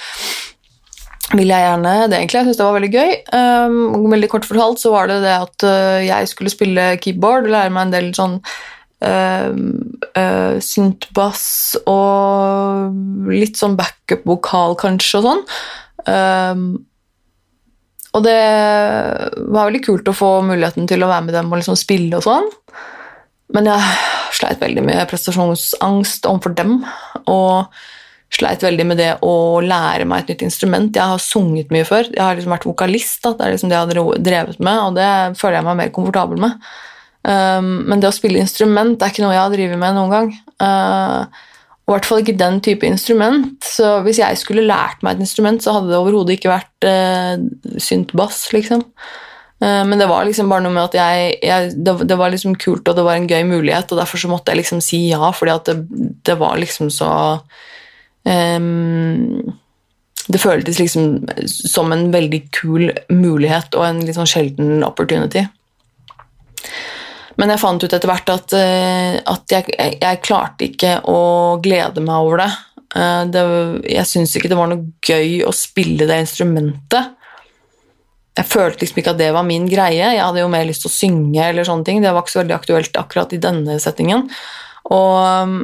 [1.34, 2.38] ville jeg gjerne det egentlig.
[2.38, 3.12] Jeg syntes det var veldig gøy.
[3.34, 7.54] Um, veldig kort fortalt så var det det at uh, jeg skulle spille keyboard og
[7.54, 8.36] lære meg en del sånn
[9.06, 9.50] uh,
[10.20, 11.46] uh, syntbass
[11.90, 15.42] og litt sånn backup-vokal, kanskje, og sånn.
[16.06, 16.68] Um,
[18.16, 18.36] og det
[19.44, 22.24] var veldig kult å få muligheten til å være med dem og liksom spille og
[22.24, 22.48] sånn.
[23.54, 23.90] Men jeg
[24.36, 26.78] sleit veldig med prestasjonsangst overfor dem.
[27.30, 27.68] Og
[28.36, 30.96] sleit veldig med det å lære meg et nytt instrument.
[30.96, 32.08] Jeg har sunget mye før.
[32.10, 33.20] Jeg har liksom vært vokalist.
[33.22, 33.34] Da.
[33.36, 36.42] Det er liksom det jeg har drevet med, og det føler jeg meg mer komfortabel
[36.42, 36.70] med.
[37.26, 40.32] Um, men det å spille instrument er ikke noe jeg har drevet med noen gang.
[40.62, 41.46] Uh,
[41.86, 43.62] og i hvert fall ikke den type instrument.
[43.62, 47.36] Så hvis jeg skulle lært meg et instrument, så hadde det overhodet ikke vært eh,
[47.78, 48.82] synt-bass, liksom.
[49.62, 52.58] Eh, men det var liksom bare noe med at jeg, jeg det, det, var liksom
[52.58, 55.30] kult, og det var en gøy mulighet, og derfor så måtte jeg liksom si ja,
[55.30, 55.76] fordi at det,
[56.26, 57.12] det var liksom så
[58.26, 59.54] um,
[60.26, 65.46] Det føltes liksom som en veldig kul mulighet og en litt sånn sjelden opportunity.
[67.36, 71.20] Men jeg fant ut etter hvert at, eh, at jeg, jeg, klarte ikke å
[71.62, 72.50] glede meg over det.
[72.96, 73.44] Eh, det
[73.92, 77.12] jeg syns ikke det var noe gøy å spille det instrumentet.
[78.36, 80.12] Jeg følte liksom ikke at det var min greie.
[80.12, 81.44] Jeg hadde jo mer lyst til å synge.
[81.44, 82.02] eller sånne ting.
[82.04, 84.26] Det var ikke så veldig aktuelt akkurat i denne settingen.
[84.92, 85.62] Og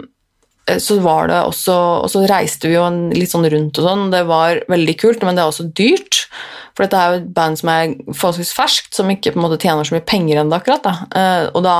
[0.78, 2.84] så var det også, og så reiste vi jo
[3.16, 4.04] litt sånn rundt og sånn.
[4.12, 6.22] Det var veldig kult, men det er også dyrt.
[6.72, 9.60] For dette er jo et band som er forholdsvis ferskt, som ikke på en måte
[9.60, 10.86] tjener så mye penger ennå, akkurat.
[10.86, 10.94] Da.
[11.18, 11.76] Eh, og, da,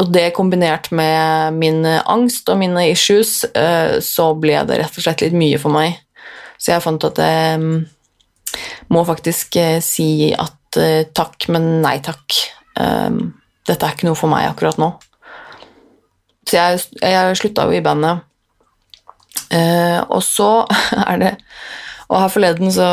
[0.00, 5.04] og det kombinert med min angst og mine issues, eh, så ble det rett og
[5.04, 5.98] slett litt mye for meg.
[6.58, 7.76] Så jeg fant at jeg mm,
[8.94, 10.54] må faktisk eh, si at
[11.16, 12.34] takk, men nei takk.
[12.76, 14.90] Dette er ikke noe for meg akkurat nå.
[16.48, 18.24] Så jeg, jeg slutta jo i bandet.
[20.08, 20.48] og så
[21.10, 21.34] er det
[22.08, 22.90] og her forleden så,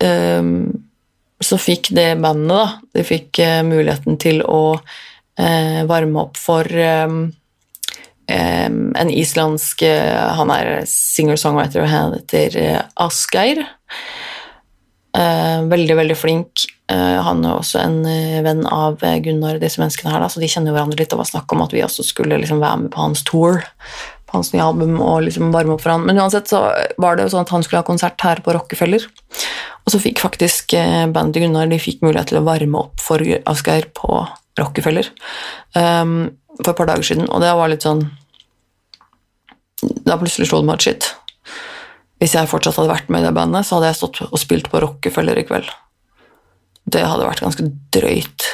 [0.00, 0.52] eh,
[1.44, 6.64] så fikk det bandet, da De fikk eh, muligheten til å uh, varme opp for
[6.64, 7.18] um,
[8.32, 9.84] um, en islandsk
[10.38, 12.56] Han er singer-songwriter og heter
[12.96, 13.60] Asgeir.
[15.12, 16.66] veldig, veldig flink.
[16.92, 20.42] Eh, han er også en eh, venn av Gunnar Gunnar, disse menneskene her, da, så
[20.42, 21.10] de kjenner hverandre litt.
[21.10, 23.58] Det var snakk om at vi også skulle liksom være med på hans tour,
[24.26, 26.06] på hans nye album, og liksom varme opp for han.
[26.06, 26.62] Men uansett så
[27.02, 29.06] var det jo sånn at han skulle ha konsert her på Rockefeller.
[29.86, 30.74] Og så fikk faktisk
[31.14, 34.24] bandet Gunnar de fikk mulighet til å varme opp for Asgeir på
[34.58, 35.10] Rockefeller
[35.76, 38.06] um, for et par dager siden, og det var litt sånn
[40.08, 41.08] Da plutselig slo det meg at shit.
[42.16, 44.70] Hvis jeg fortsatt hadde vært med i det bandet, så hadde jeg stått og spilt
[44.72, 45.68] på Rockefeller i kveld
[46.86, 48.46] det hadde vært ganske drøyt.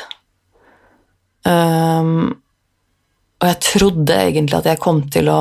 [1.44, 2.32] Um,
[3.42, 5.40] og jeg trodde egentlig at jeg kom til å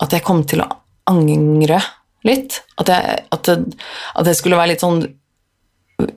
[0.00, 0.68] At jeg kom til å
[1.10, 1.80] angre
[2.24, 2.60] litt.
[2.80, 3.80] At, jeg, at, det,
[4.14, 5.02] at det skulle være litt sånn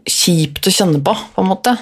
[0.08, 1.74] kjipt å kjenne på, på en måte.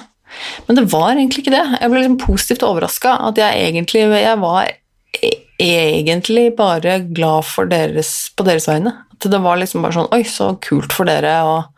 [0.66, 1.62] Men det var egentlig ikke det.
[1.76, 3.14] Jeg ble liksom positivt overraska.
[3.28, 4.72] At jeg egentlig jeg var
[5.20, 8.96] e, egentlig bare glad for deres, på deres vegne.
[9.14, 11.36] At det var liksom bare sånn Oi, så kult for dere.
[11.46, 11.70] og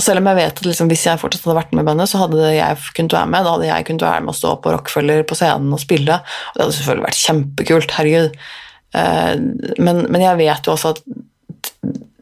[0.00, 2.08] og selv om jeg vet at liksom, hvis jeg fortsatt hadde vært med i bandet,
[2.08, 3.44] så hadde jeg kunnet være med.
[3.44, 6.16] Da hadde jeg kunnet være med å stå på Rockefeller på scenen og spille.
[6.22, 8.38] Og det hadde selvfølgelig vært kjempekult, herregud.
[8.96, 9.34] Eh,
[9.76, 11.02] men, men, jeg vet jo også at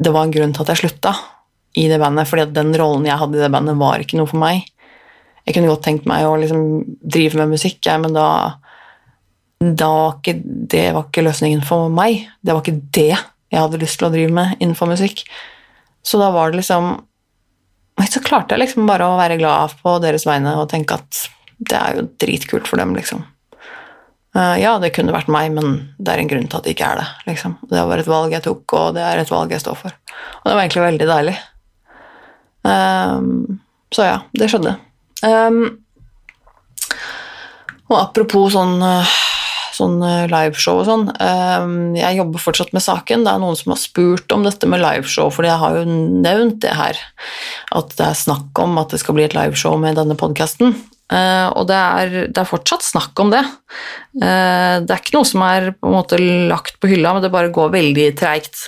[0.03, 1.15] det var en grunn til at jeg slutta
[1.79, 4.43] i det bandet, fordi den rollen jeg hadde i det bandet, var ikke noe for
[4.43, 4.67] meg.
[5.47, 6.65] Jeg kunne godt tenkt meg å liksom
[6.99, 8.29] drive med musikk, jeg, men da,
[9.63, 10.41] da var ikke,
[10.75, 12.27] det var ikke løsningen for meg.
[12.43, 15.23] Det var ikke det jeg hadde lyst til å drive med innenfor musikk.
[16.03, 16.97] Så da var det liksom
[18.07, 21.25] så klarte jeg liksom bare å være glad på deres vegne og tenke at
[21.59, 23.25] det er jo dritkult for dem, liksom.
[24.37, 26.91] Uh, ja, det kunne vært meg, men det er en grunn til at det ikke
[26.93, 27.07] er det.
[27.33, 27.57] Liksom.
[27.73, 29.97] Det var et valg jeg tok, og det er et valg jeg står for.
[30.45, 31.37] Og det var egentlig veldig deilig.
[32.69, 33.59] Um,
[33.95, 34.77] så ja, det skjedde.
[35.25, 35.63] Um,
[37.89, 39.17] og apropos sånn uh,
[39.79, 41.07] sånn eh, liveshow og sånn.
[41.23, 43.25] Ehm, jeg jobber fortsatt med saken.
[43.25, 46.61] Det er noen som har spurt om dette med liveshow, fordi jeg har jo nevnt
[46.65, 47.03] det her.
[47.79, 50.75] At det er snakk om at det skal bli et liveshow med denne podkasten.
[51.09, 53.45] Eh, og det er, det er, fortsatt snakk om det.
[54.21, 56.19] Eh, det er ikke noe som er på en måte
[56.51, 58.67] lagt på hylla, men det bare går veldig treigt.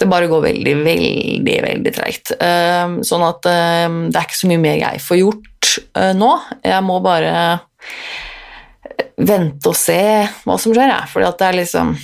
[0.00, 2.32] Det bare går veldig, veldig, veldig treigt.
[3.06, 5.74] Sånn at det er ikke så mye mer jeg får gjort
[6.18, 6.30] nå.
[6.66, 7.34] Jeg må bare
[9.22, 10.02] vente og se
[10.44, 11.08] hva som skjer, jeg.
[11.12, 11.94] Fordi det er liksom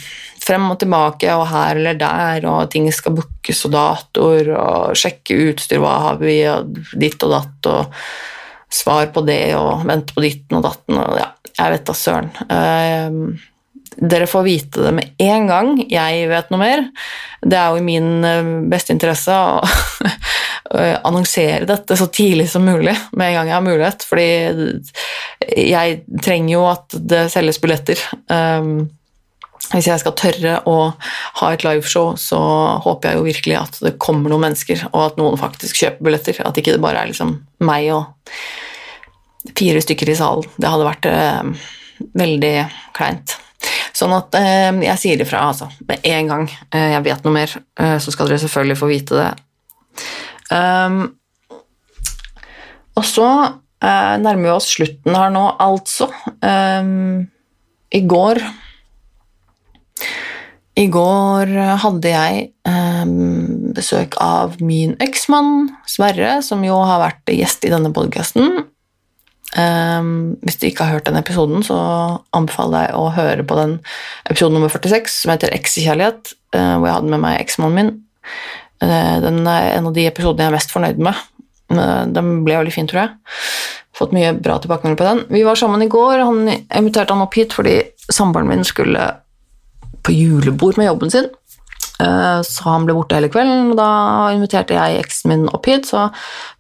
[0.49, 5.37] frem og tilbake og her eller der, og ting skal bookes og datoer og sjekke
[5.51, 10.25] utstyr, hva har vi, og ditt og datt, og svar på det, og vente på
[10.25, 12.33] ditten og datten, og ja, jeg vet da søren.
[12.49, 13.55] Uh,
[13.99, 16.85] dere får vite det med en gang jeg vet noe mer.
[17.43, 19.59] Det er jo i min eh, beste interesse å
[20.69, 24.27] annonsere dette så tidlig som mulig, med en gang jeg har mulighet, fordi
[25.71, 28.03] jeg trenger jo at det selges billetter.
[28.29, 28.91] Um,
[29.73, 30.77] hvis jeg skal tørre å
[31.41, 32.39] ha et liveshow, så
[32.85, 36.39] håper jeg jo virkelig at det kommer noen mennesker, og at noen faktisk kjøper billetter.
[36.47, 37.35] At ikke det bare er liksom
[37.69, 38.33] meg og
[39.59, 40.49] fire stykker i salen.
[40.57, 41.69] Det hadde vært eh,
[42.17, 42.55] veldig
[42.97, 43.37] kleint.
[43.99, 45.69] Sånn at eh, jeg sier ifra, altså.
[45.89, 49.21] Med en gang eh, jeg vet noe mer, eh, så skal dere selvfølgelig få vite
[49.21, 49.31] det.
[50.55, 51.01] Um,
[52.99, 56.09] og så uh, nærmer vi oss slutten her nå, altså.
[56.43, 57.29] Um,
[57.95, 58.41] I går
[60.79, 67.67] I går hadde jeg um, besøk av min eksmann Sverre, som jo har vært gjest
[67.67, 68.69] i denne podkasten.
[69.57, 71.79] Um, hvis du ikke har hørt den episoden, så
[72.37, 73.79] anbefaler jeg å høre på den
[74.29, 77.95] episoden nummer 46, som heter Eksekjærlighet, uh, hvor jeg hadde med meg eksmannen min.
[78.83, 81.27] Uh, den er en av de episodene jeg er mest fornøyd med.
[81.73, 83.41] Uh, den ble veldig fin, tror jeg.
[83.99, 85.25] Fått mye bra tilbakemelding på den.
[85.35, 86.23] Vi var sammen i går.
[86.23, 89.11] Han inviterte han opp hit fordi samboeren min skulle
[90.07, 91.27] på julebord med jobben sin.
[91.99, 93.91] Eh, så han ble borte hele kvelden, og da
[94.31, 95.89] inviterte jeg eksen min opp hit.
[95.91, 96.07] Så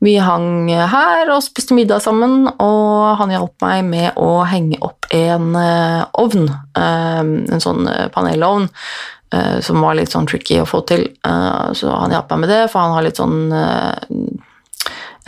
[0.04, 5.06] vi hang her og spiste middag sammen, og han hjalp meg med å henge opp
[5.14, 6.50] en eh, ovn.
[6.50, 8.68] Eh, en sånn panelovn
[9.60, 11.02] som var litt sånn tricky å få til.
[11.76, 13.52] Så han hjalp meg med det, for han har litt sånn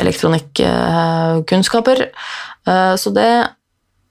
[0.01, 1.98] elektronikkunnskaper.
[2.96, 3.32] Så det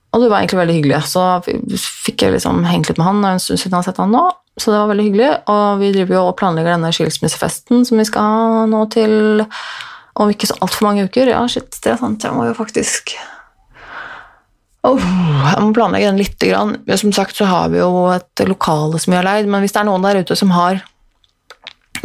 [0.09, 0.99] Og det var egentlig veldig hyggelig.
[1.05, 4.13] Så fikk jeg liksom hengt litt med han en stund siden jeg har sett han
[4.13, 4.23] nå.
[4.59, 5.31] Så det var veldig hyggelig.
[5.53, 9.13] Og vi driver jo og planlegger denne skilsmissefesten som vi skal ha nå til
[10.19, 11.29] om ikke så altfor mange uker.
[11.31, 12.25] Ja, shit, det er sant.
[12.25, 13.13] Jeg må jo faktisk
[14.87, 16.75] oh, Jeg må planlegge den grann.
[16.97, 19.81] Som sagt så har vi jo et lokale som vi har leid, men hvis det
[19.83, 20.83] er noen der ute som har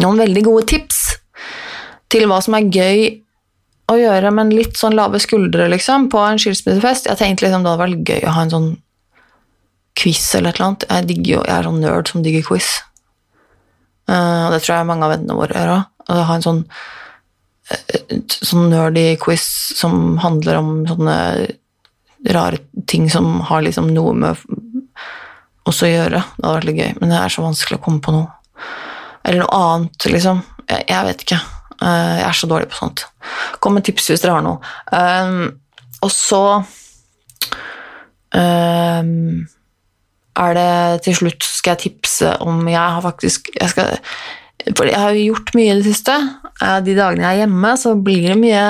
[0.02, 1.02] noen veldig gode tips
[2.10, 3.04] til hva som er gøy
[3.92, 7.74] å gjøre, men litt sånn lave skuldre, liksom, på en skilsmissefest Jeg tenkte liksom det
[7.74, 8.70] hadde vært gøy å ha en sånn
[9.98, 10.86] quiz eller et eller annet.
[10.90, 12.70] Jeg, digger jeg er sånn nerd som digger quiz.
[14.10, 15.90] Uh, det tror jeg mange av vennene våre gjør òg.
[16.04, 16.62] Ha en sånn,
[17.72, 19.44] eh, sånn nerdy quiz
[19.78, 21.14] som handler om sånne
[22.32, 24.46] rare ting som har liksom noe med
[25.68, 26.22] oss å gjøre.
[26.36, 28.28] Det hadde vært litt gøy, men det er så vanskelig å komme på noe.
[29.24, 30.42] Eller noe annet, liksom.
[30.68, 31.40] Jeg, jeg vet ikke.
[31.82, 33.06] Eh, jeg er så dårlig på sånt.
[33.64, 34.60] Kom med tips hvis dere har noe.
[34.92, 35.46] Um,
[36.04, 36.42] og så
[38.36, 39.44] um,
[40.34, 44.00] er det til slutt skal jeg tipse om Jeg har faktisk jeg skal,
[44.74, 46.16] For jeg har jo gjort mye i det siste.
[46.60, 48.64] Eh, de dagene jeg er hjemme, så blir det mye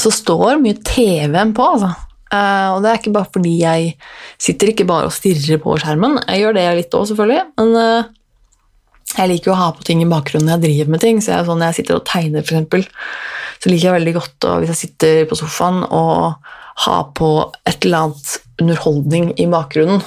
[0.00, 1.92] Så står mye TV-en på, altså.
[2.30, 3.94] Uh, og det er ikke bare fordi jeg
[4.38, 6.20] sitter ikke bare og stirrer på skjermen.
[6.28, 7.42] Jeg gjør det litt òg, selvfølgelig.
[7.58, 8.12] Men uh,
[9.16, 11.18] jeg liker jo å ha på ting i bakgrunnen når jeg driver med ting.
[11.18, 12.86] Så jeg, sånn, når jeg sitter og tegner, f.eks.,
[13.60, 16.46] så liker jeg veldig godt og hvis jeg sitter på sofaen og
[16.86, 17.28] har på
[17.68, 18.30] et eller annet
[18.62, 20.00] underholdning i bakgrunnen.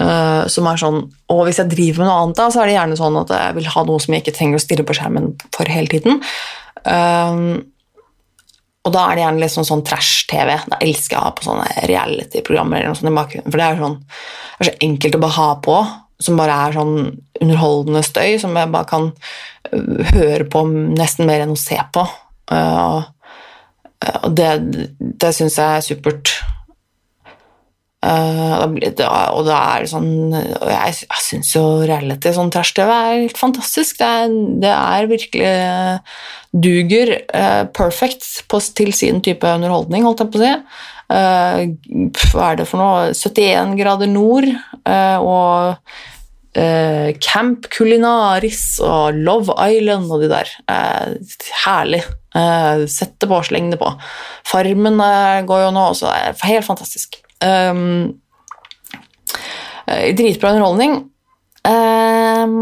[0.00, 2.78] Uh, som er sånn, Og hvis jeg driver med noe annet, da, så er det
[2.78, 5.26] gjerne sånn at jeg vil ha noe som jeg ikke trenger å stirre på skjermen
[5.52, 6.22] for hele tiden.
[6.86, 7.60] Uh,
[8.82, 10.52] og da er det gjerne litt sånn, sånn trash-TV.
[10.72, 13.52] Da elsker jeg å ha på sånne reality-programmer eller noe sånt i bakgrunnen.
[13.52, 15.76] For det er, sånn, det er så enkelt å bare ha på,
[16.22, 16.96] som bare er sånn
[17.42, 19.08] underholdende støy som jeg bare kan
[19.70, 22.04] øh, høre på nesten mer enn å se på.
[22.50, 23.06] Uh,
[24.26, 24.50] og det,
[24.98, 26.34] det syns jeg er supert.
[28.02, 33.20] Uh, og da er det sånn og Jeg, jeg syns jo reality, sånn trash-TV, er
[33.28, 34.00] helt fantastisk.
[34.00, 34.32] Det er,
[34.64, 35.52] det er virkelig
[36.50, 40.52] duger uh, perfect på, til sin type underholdning, holdt jeg på å si.
[41.12, 44.50] Uh, hva er det for noe 71 grader nord
[45.22, 45.78] og
[47.22, 50.50] Camp Culinaris og Love Island og de der.
[51.62, 52.02] herlig.
[52.92, 53.88] Sett det på, sleng det på.
[54.50, 55.00] Farmen
[55.48, 56.12] går jo nå også.
[56.44, 57.21] Helt fantastisk.
[57.42, 58.14] Um,
[60.16, 60.96] dritbra underholdning.
[61.66, 62.56] Um,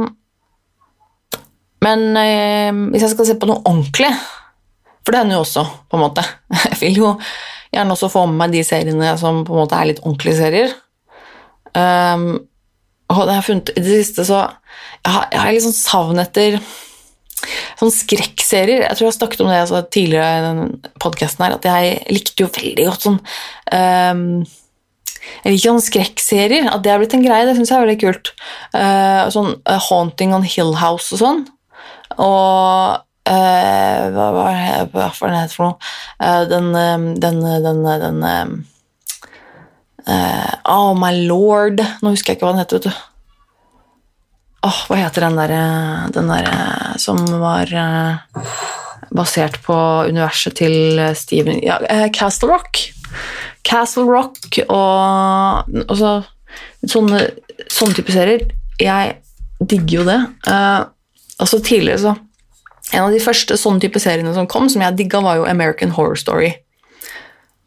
[1.85, 4.11] men um, hvis jeg skal se på noe ordentlig
[5.01, 6.25] For det hender jo også, på en måte.
[6.67, 7.15] Jeg vil jo
[7.71, 10.73] gjerne også få med meg de seriene som på en måte er litt ordentlige serier.
[13.11, 14.43] Og det har funnet det siste, så
[15.05, 16.59] jeg har, jeg har litt sånn savn etter
[17.81, 18.85] sånn skrekkserier.
[18.85, 22.45] Jeg tror jeg har snakket om det altså, tidligere i podkasten her, at jeg likte
[22.45, 24.25] jo veldig godt sånn um,
[25.83, 26.69] skrekkserier.
[26.71, 28.33] At det har blitt en greie, det syns jeg er veldig kult.
[28.75, 31.45] Uh, sånn uh, Haunting on Hill House og sånn.
[32.17, 34.51] Og uh, hva var
[34.91, 35.77] det for noe?
[36.51, 36.73] den
[37.21, 38.25] den, den, den
[40.67, 43.07] Oh my lord Nå husker jeg ikke hva den heter, vet du.
[44.67, 45.63] Oh, hva heter den derre
[46.17, 47.71] Den derre som var
[49.11, 49.77] basert på
[50.11, 51.79] universet til Steven ja,
[52.15, 52.83] Castle Rock.
[53.67, 56.15] Castle Rock og altså,
[56.89, 57.27] sånne,
[57.71, 58.47] sånne type serier.
[58.81, 59.17] Jeg
[59.61, 60.19] digger jo det.
[60.49, 60.89] Uh,
[61.41, 62.15] altså Tidligere så
[62.91, 65.93] En av de første sånne type seriene som kom, som jeg digga, var jo American
[65.95, 66.49] Horror Story.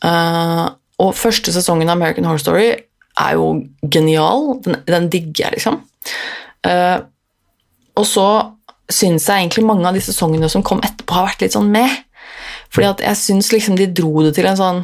[0.03, 3.53] Uh, og første sesongen av American Horror Story er jo
[3.87, 4.57] genial.
[4.65, 5.79] Den, den digger jeg, liksom.
[6.67, 7.05] Uh,
[7.95, 8.27] og så
[8.91, 12.03] syns jeg egentlig mange av de sesongene som kom etterpå, har vært litt sånn med.
[12.73, 14.83] Fordi at jeg syns liksom de dro det til en sånn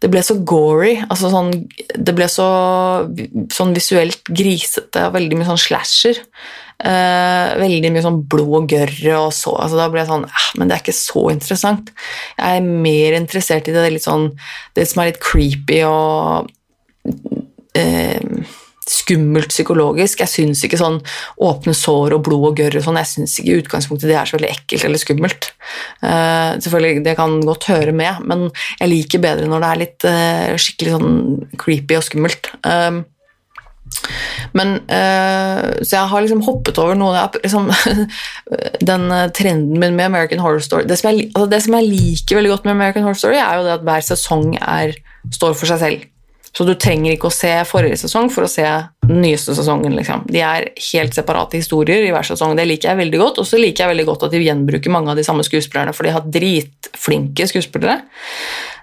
[0.00, 0.94] det ble så gory.
[1.08, 1.52] Altså sånn,
[1.92, 2.48] det ble så
[3.52, 6.22] sånn visuelt grisete veldig mye sånn slasher.
[6.80, 10.44] Eh, veldig mye sånn blod og gørr og så altså Da ble jeg sånn eh,
[10.56, 11.90] Men det er ikke så interessant.
[12.38, 14.30] Jeg er mer interessert i det, det, sånn,
[14.78, 16.48] det som er litt creepy og
[17.76, 18.24] eh,
[18.90, 20.22] skummelt psykologisk.
[20.24, 20.98] Jeg syns ikke sånn
[21.46, 24.28] åpne sår og blod og gørr og sånn, jeg syns ikke i utgangspunktet det er
[24.28, 25.52] så veldig ekkelt eller skummelt.
[26.02, 28.48] Uh, selvfølgelig, Det kan godt høre med, men
[28.80, 31.16] jeg liker bedre når det er litt uh, skikkelig sånn
[31.60, 32.52] creepy og skummelt.
[32.66, 33.02] Uh,
[34.54, 37.72] men Så jeg har liksom hoppet over noe liksom,
[38.90, 42.38] Den trenden min med American Horror Story det som, jeg, altså det som, jeg, liker
[42.38, 44.94] veldig godt med American Horror Story, er jo det at hver sesong er,
[45.34, 46.06] står for seg selv.
[46.56, 48.66] Så du trenger ikke å se forrige sesong for å se
[49.06, 49.94] den nyeste sesongen.
[49.96, 50.24] Liksom.
[50.30, 52.56] De er helt separate historier i hver sesong.
[52.58, 53.42] Det liker jeg veldig godt.
[53.42, 56.06] Og så liker jeg veldig godt at de gjenbruker mange av de samme skuespillerne, for
[56.06, 58.00] de har dritflinke skuespillere.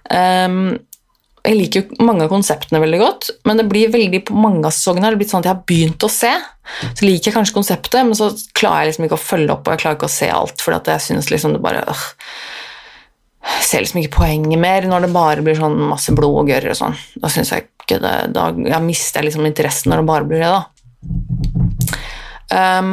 [0.07, 0.77] Um,
[1.47, 4.73] jeg liker jo mange av konseptene veldig godt, men det blir veldig på mange av
[4.75, 6.31] sesongene har det blitt sånn at jeg har begynt å se.
[6.89, 9.75] Så liker jeg kanskje konseptet, men så klarer jeg liksom ikke å følge opp, og
[9.75, 12.03] jeg klarer ikke å se alt, for jeg synes liksom det bare øh,
[13.63, 16.79] ser liksom ikke poenget mer når det bare blir sånn masse blod og gørr og
[16.79, 16.97] sånn.
[17.21, 20.43] Da syns jeg ikke det Da jeg mister jeg liksom interessen når det bare blir
[20.43, 20.63] det, da.
[22.51, 22.89] Um,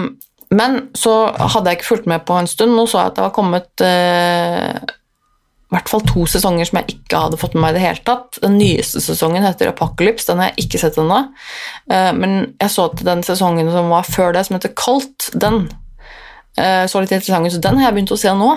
[0.54, 2.76] men så hadde jeg ikke fulgt med på en stund.
[2.76, 4.94] Nå så jeg at det var kommet uh,
[5.74, 8.38] hvert fall to sesonger som jeg ikke hadde fått med meg i det hele tatt.
[8.42, 11.20] Den nyeste sesongen heter Apocalypse, den har jeg ikke sett ennå.
[11.90, 15.64] Eh, men jeg så til den sesongen som var før det, som heter Cult, den
[16.60, 18.50] eh, så litt interessant ut, så den har jeg begynt å se nå.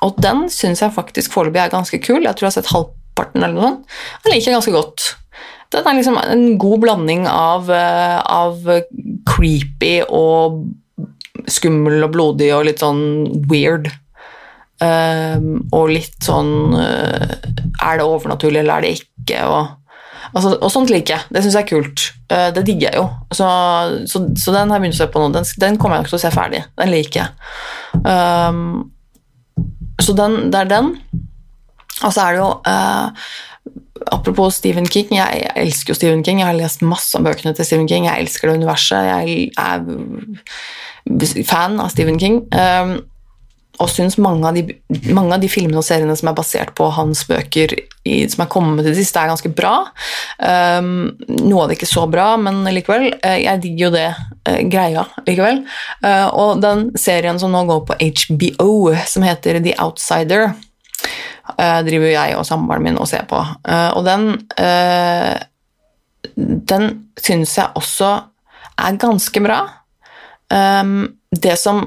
[0.00, 2.24] Eh, og den syns jeg faktisk foreløpig er ganske kul.
[2.24, 3.96] Jeg tror jeg har sett halvparten eller noe sånt.
[4.24, 5.08] Den liker jeg ganske godt.
[5.70, 8.64] Den er liksom en god blanding av, av
[9.30, 10.64] creepy og
[11.50, 13.02] skummel og blodig og litt sånn
[13.50, 13.90] weird.
[14.80, 17.32] Um, og litt sånn uh,
[17.84, 19.42] Er det overnaturlig, eller er det ikke?
[19.44, 19.98] Og,
[20.32, 21.26] altså, og sånt liker jeg.
[21.28, 22.06] Det syns jeg er kult.
[22.32, 23.04] Uh, det digger jeg jo.
[23.36, 23.50] Så,
[24.08, 25.28] så, så, den har jeg begynt å se på nå.
[25.36, 26.62] Den, den kommer jeg nok til å se ferdig.
[26.80, 27.60] Den liker jeg.
[28.00, 28.64] Um,
[30.06, 30.92] så den, det er den.
[32.00, 33.30] Og så er det jo eh,
[34.10, 36.40] Apropos Stephen King, jeg, jeg, elsker jo Stephen King.
[36.40, 38.06] Jeg har lest masse om bøkene til Stephen King.
[38.08, 39.04] Jeg elsker det universet.
[39.04, 42.40] Jeg er fan av Stephen King.
[42.48, 42.94] Um,
[43.80, 44.76] og syns mange av, de,
[45.14, 47.72] mange av de filmene og seriene som er basert på hans bøker
[48.04, 49.74] i, som er kommet til det er ganske bra.
[50.38, 51.10] Um,
[51.40, 53.08] noe av det ikke så bra, men likevel.
[53.24, 55.62] Uh, jeg digger jo det uh, greia likevel.
[56.04, 58.70] Uh, og den serien som nå går på HBO,
[59.08, 60.50] som heter The Outsider,
[61.58, 63.36] driver jeg og samboeren min og ser på.
[63.66, 64.36] og den
[66.70, 66.84] den
[67.18, 68.10] syns jeg også
[68.78, 69.64] er ganske bra.
[70.50, 71.84] Um, det som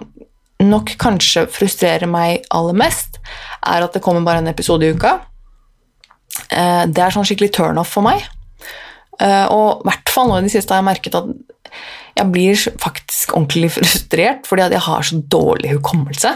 [0.68, 3.20] nok kanskje frustrerer meg aller mest,
[3.66, 5.18] er at det kommer bare en episode i uka.
[6.50, 8.24] Eh, det er sånn skikkelig turnoff for meg.
[9.22, 11.30] Eh, og i hvert fall nå i det siste har jeg merket at
[12.14, 16.34] jeg blir faktisk ordentlig frustrert fordi at jeg har så dårlig hukommelse.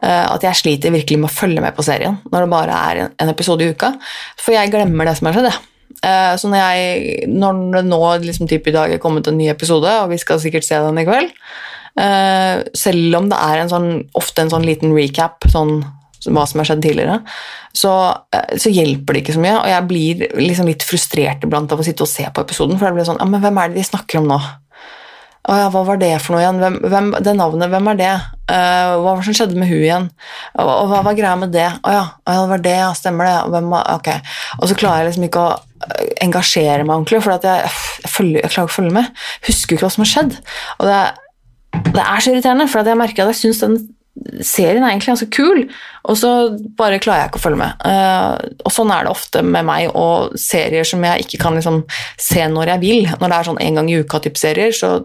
[0.00, 3.02] Eh, at jeg sliter virkelig med å følge med på serien når det bare er
[3.08, 3.94] en episode i uka.
[4.40, 5.66] For jeg glemmer det som har skjedd.
[6.40, 10.08] Så når, jeg, når det nå liksom, i dag er kommet en ny episode, og
[10.08, 11.34] vi skal sikkert se den i kveld,
[11.96, 15.80] selv om det er en sånn, ofte en sånn liten recap, sånn
[16.28, 17.18] hva som har skjedd tidligere,
[17.72, 19.58] så, uh, så, hjelper det ikke så mye.
[19.60, 22.90] Og jeg blir liksom litt frustrert iblant av å sitte og se på episoden, for
[22.90, 24.40] jeg blir sånn ja, men hvem er det de snakker om nå?
[25.50, 26.58] Å ja, hva var det for noe igjen?
[26.60, 28.10] Hvem, hvem, det navnet, hvem er det?
[28.50, 30.10] Uh, hva var det som skjedde med hun igjen?
[30.60, 31.64] Og, og hva var greia med det?
[31.80, 33.38] Å ja, det var det, ja, stemmer det?
[33.54, 34.12] Hvem, ok.
[34.60, 35.58] Og så klarer jeg liksom ikke å
[36.20, 39.24] engasjere meg ordentlig, for jeg, jeg, følger, jeg klarer ikke å følge med.
[39.48, 40.38] Husker jo ikke hva som har skjedd.
[40.76, 41.19] Og det er
[41.88, 43.80] det er så irriterende, for jeg merker at jeg syns den
[44.44, 45.62] serien er egentlig ganske kul,
[46.10, 46.30] og så
[46.76, 47.84] bare klarer jeg ikke å følge med.
[47.84, 51.82] Uh, og sånn er det ofte med meg og serier som jeg ikke kan liksom
[52.20, 53.08] se når jeg vil.
[53.20, 54.98] Når det er sånn en gang i uka-type serier, så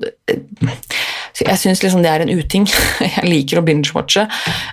[1.43, 2.67] jeg syns liksom det er en uting.
[3.15, 4.25] Jeg liker å binge-watche,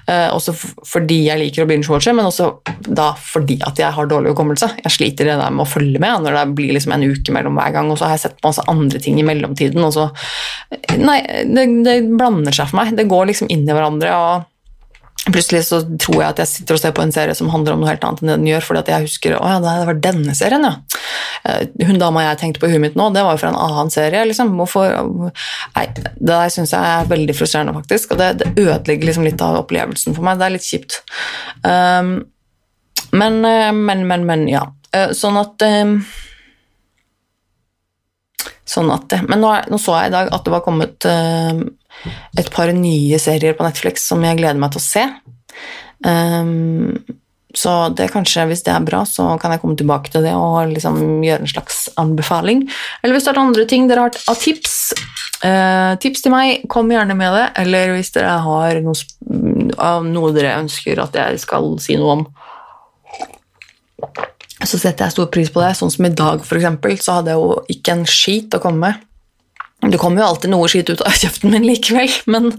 [0.08, 0.54] uh, også
[0.86, 2.48] fordi jeg liker å binge-watche, men også
[2.86, 4.68] da fordi at jeg har dårlig hukommelse.
[4.82, 7.58] Jeg sliter det der med å følge med når det blir liksom en uke mellom
[7.58, 10.08] hver gang, og så har jeg sett masse andre ting i mellomtiden, og så
[11.02, 12.92] Nei, det, det blander seg for meg.
[12.96, 14.12] Det går liksom inn i hverandre.
[14.12, 14.51] og
[15.22, 17.82] Plutselig så tror jeg at jeg sitter og ser på en serie som handler om
[17.84, 20.00] noe helt annet enn det den gjør, fordi at jeg husker å ja, det var
[20.02, 20.72] denne serien, ja.
[21.46, 23.60] Eh, hun dama jeg tenkte på i huet mitt nå, det var jo fra en
[23.60, 24.24] annen serie.
[24.26, 24.50] liksom.
[24.58, 24.90] Hvorfor
[25.76, 28.14] Nei, det der syns jeg er veldig frustrerende, faktisk.
[28.14, 30.40] Og det, det ødelegger liksom litt av opplevelsen for meg.
[30.40, 30.98] Det er litt kjipt.
[31.62, 32.12] Um,
[33.14, 34.66] men, eh, men, men, men, ja.
[34.92, 36.00] Uh, sånn at um,
[38.68, 41.62] Sånn at Men nå, nå, så jeg i dag at det var kommet uh,
[42.38, 45.08] et par nye serier på Netflix som jeg gleder meg til å se.
[46.06, 46.98] Um,
[47.54, 50.72] så det kanskje, hvis det er bra, så kan jeg komme tilbake til det og
[50.72, 52.64] liksom gjøre en slags anbefaling.
[53.02, 54.76] Eller hvis det er andre ting dere har av tips,
[55.44, 57.46] uh, tips til meg, kom gjerne med det.
[57.64, 62.24] Eller hvis dere har noe, noe dere ønsker at jeg skal si noe om,
[64.68, 65.72] så setter jeg stor pris på det.
[65.78, 69.08] Sånn som i dag, f.eks., så hadde jeg jo ikke en skit å komme med.
[69.82, 72.52] Det kommer jo alltid noe skitt ut av kjeften min likevel, men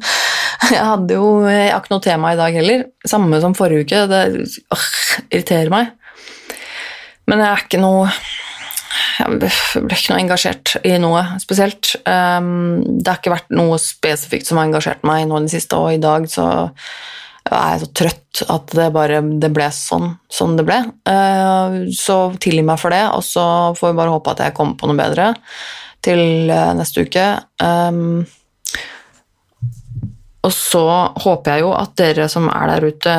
[0.68, 2.88] jeg hadde jo ikke noe tema i dag heller.
[3.08, 4.01] Samme som forrige uke.
[4.12, 4.88] Det øh,
[5.30, 5.93] irriterer meg.
[7.30, 8.08] Men jeg er ikke noe
[9.14, 11.93] Jeg ble ikke noe engasjert i noe spesielt.
[12.04, 15.80] Um, det har ikke vært noe spesifikt som har engasjert meg nå i det siste,
[15.80, 16.47] og i dag så
[17.58, 20.80] er jeg så trøtt at det bare det ble sånn som det ble.
[21.08, 23.45] Uh, så tilgi meg for det, og så
[23.78, 25.32] får vi bare håpe at jeg kommer på noe bedre
[26.04, 27.26] til eh, neste uke.
[27.64, 28.26] Um,
[30.43, 30.84] og så
[31.24, 33.14] håper jeg jo at dere som er der ute,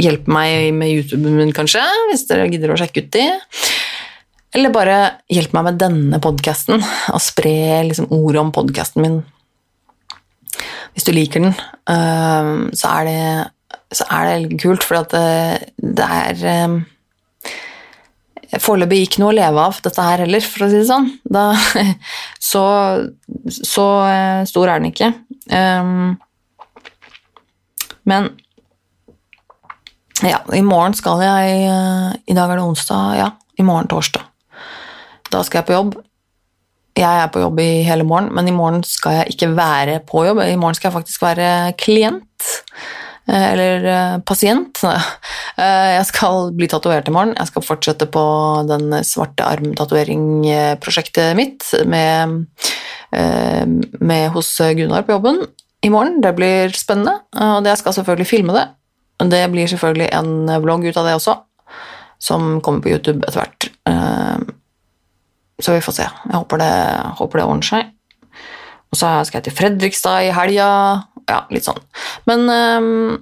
[0.00, 3.26] hjelper meg med YouTuben min, kanskje, hvis dere gidder å sjekke ut de.
[4.54, 4.98] Eller bare
[5.32, 6.80] hjelp meg med denne podkasten,
[7.12, 9.20] og spre liksom, ordet om podkasten min.
[10.94, 11.54] Hvis du liker den,
[11.90, 16.76] um, så er det, så er det kult, for det, det er um,
[18.62, 21.08] foreløpig ikke noe å leve av, dette her heller, for å si det sånn.
[21.26, 21.48] Da,
[22.50, 22.64] så,
[23.50, 25.10] så eh, stor er den ikke.
[28.04, 28.32] Men
[30.24, 33.30] Ja, i morgen skal jeg eh, I dag er det onsdag, ja.
[33.58, 34.24] I morgen torsdag.
[35.30, 35.96] Da skal jeg på jobb.
[36.94, 40.22] Jeg er på jobb i hele morgen, men i morgen skal jeg ikke være på
[40.28, 40.38] jobb.
[40.46, 41.48] I morgen skal jeg faktisk være
[41.80, 42.50] klient.
[43.26, 44.78] eh, Eller eh, pasient.
[45.54, 47.34] Eh, Jeg skal bli tatovert i morgen.
[47.38, 48.22] Jeg skal fortsette på
[48.66, 52.40] den svarte arm-tatovering-prosjektet mitt med,
[54.02, 55.38] med hos Gunnar på jobben
[55.86, 56.18] i morgen.
[56.24, 58.64] Det blir spennende, og jeg skal selvfølgelig filme det.
[59.30, 60.34] Det blir selvfølgelig en
[60.66, 61.36] vlogg ut av det også,
[62.18, 63.70] som kommer på YouTube etter hvert.
[65.62, 66.06] Så vi får se.
[66.06, 66.72] Jeg håper det,
[67.20, 67.92] håper det ordner seg.
[68.94, 70.68] Og så skal jeg til Fredrikstad i helga.
[71.30, 71.80] Ja, litt sånn.
[72.28, 73.16] Men um,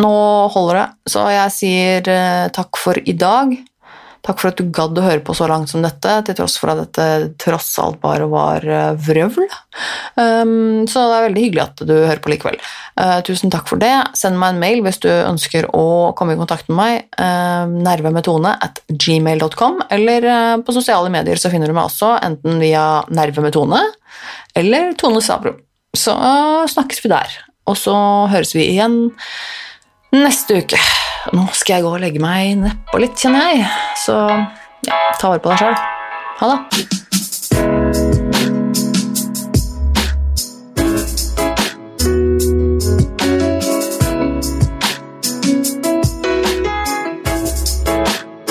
[0.00, 0.14] nå
[0.54, 3.52] holder det, så jeg sier uh, takk for i dag.
[4.24, 6.72] Takk for at du gadd å høre på så langt som dette, til tross for
[6.72, 9.44] at dette tross alt bare var eh, vrøvl.
[10.16, 12.56] Um, så det er veldig hyggelig at du hører på likevel.
[12.96, 13.92] Uh, tusen takk for det.
[14.16, 17.10] Send meg en mail hvis du ønsker å komme i kontakt med meg.
[17.20, 22.62] Uh, nervemetone at gmail.com, eller uh, på sosiale medier så finner du meg også, enten
[22.62, 23.82] via nervemetone
[24.54, 25.56] eller Tone Sabro.
[25.96, 27.38] Så eh, snakkes vi der.
[27.70, 27.94] Og så
[28.32, 28.98] høres vi igjen
[30.14, 30.80] neste uke.
[31.32, 33.64] Nå skal jeg gå og legge meg nedpå litt, kjenner jeg.
[34.04, 34.18] Så
[34.84, 35.76] ja, ta vare på deg sjøl.
[36.42, 37.02] Ha det.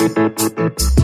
[0.04, 1.03] Moderne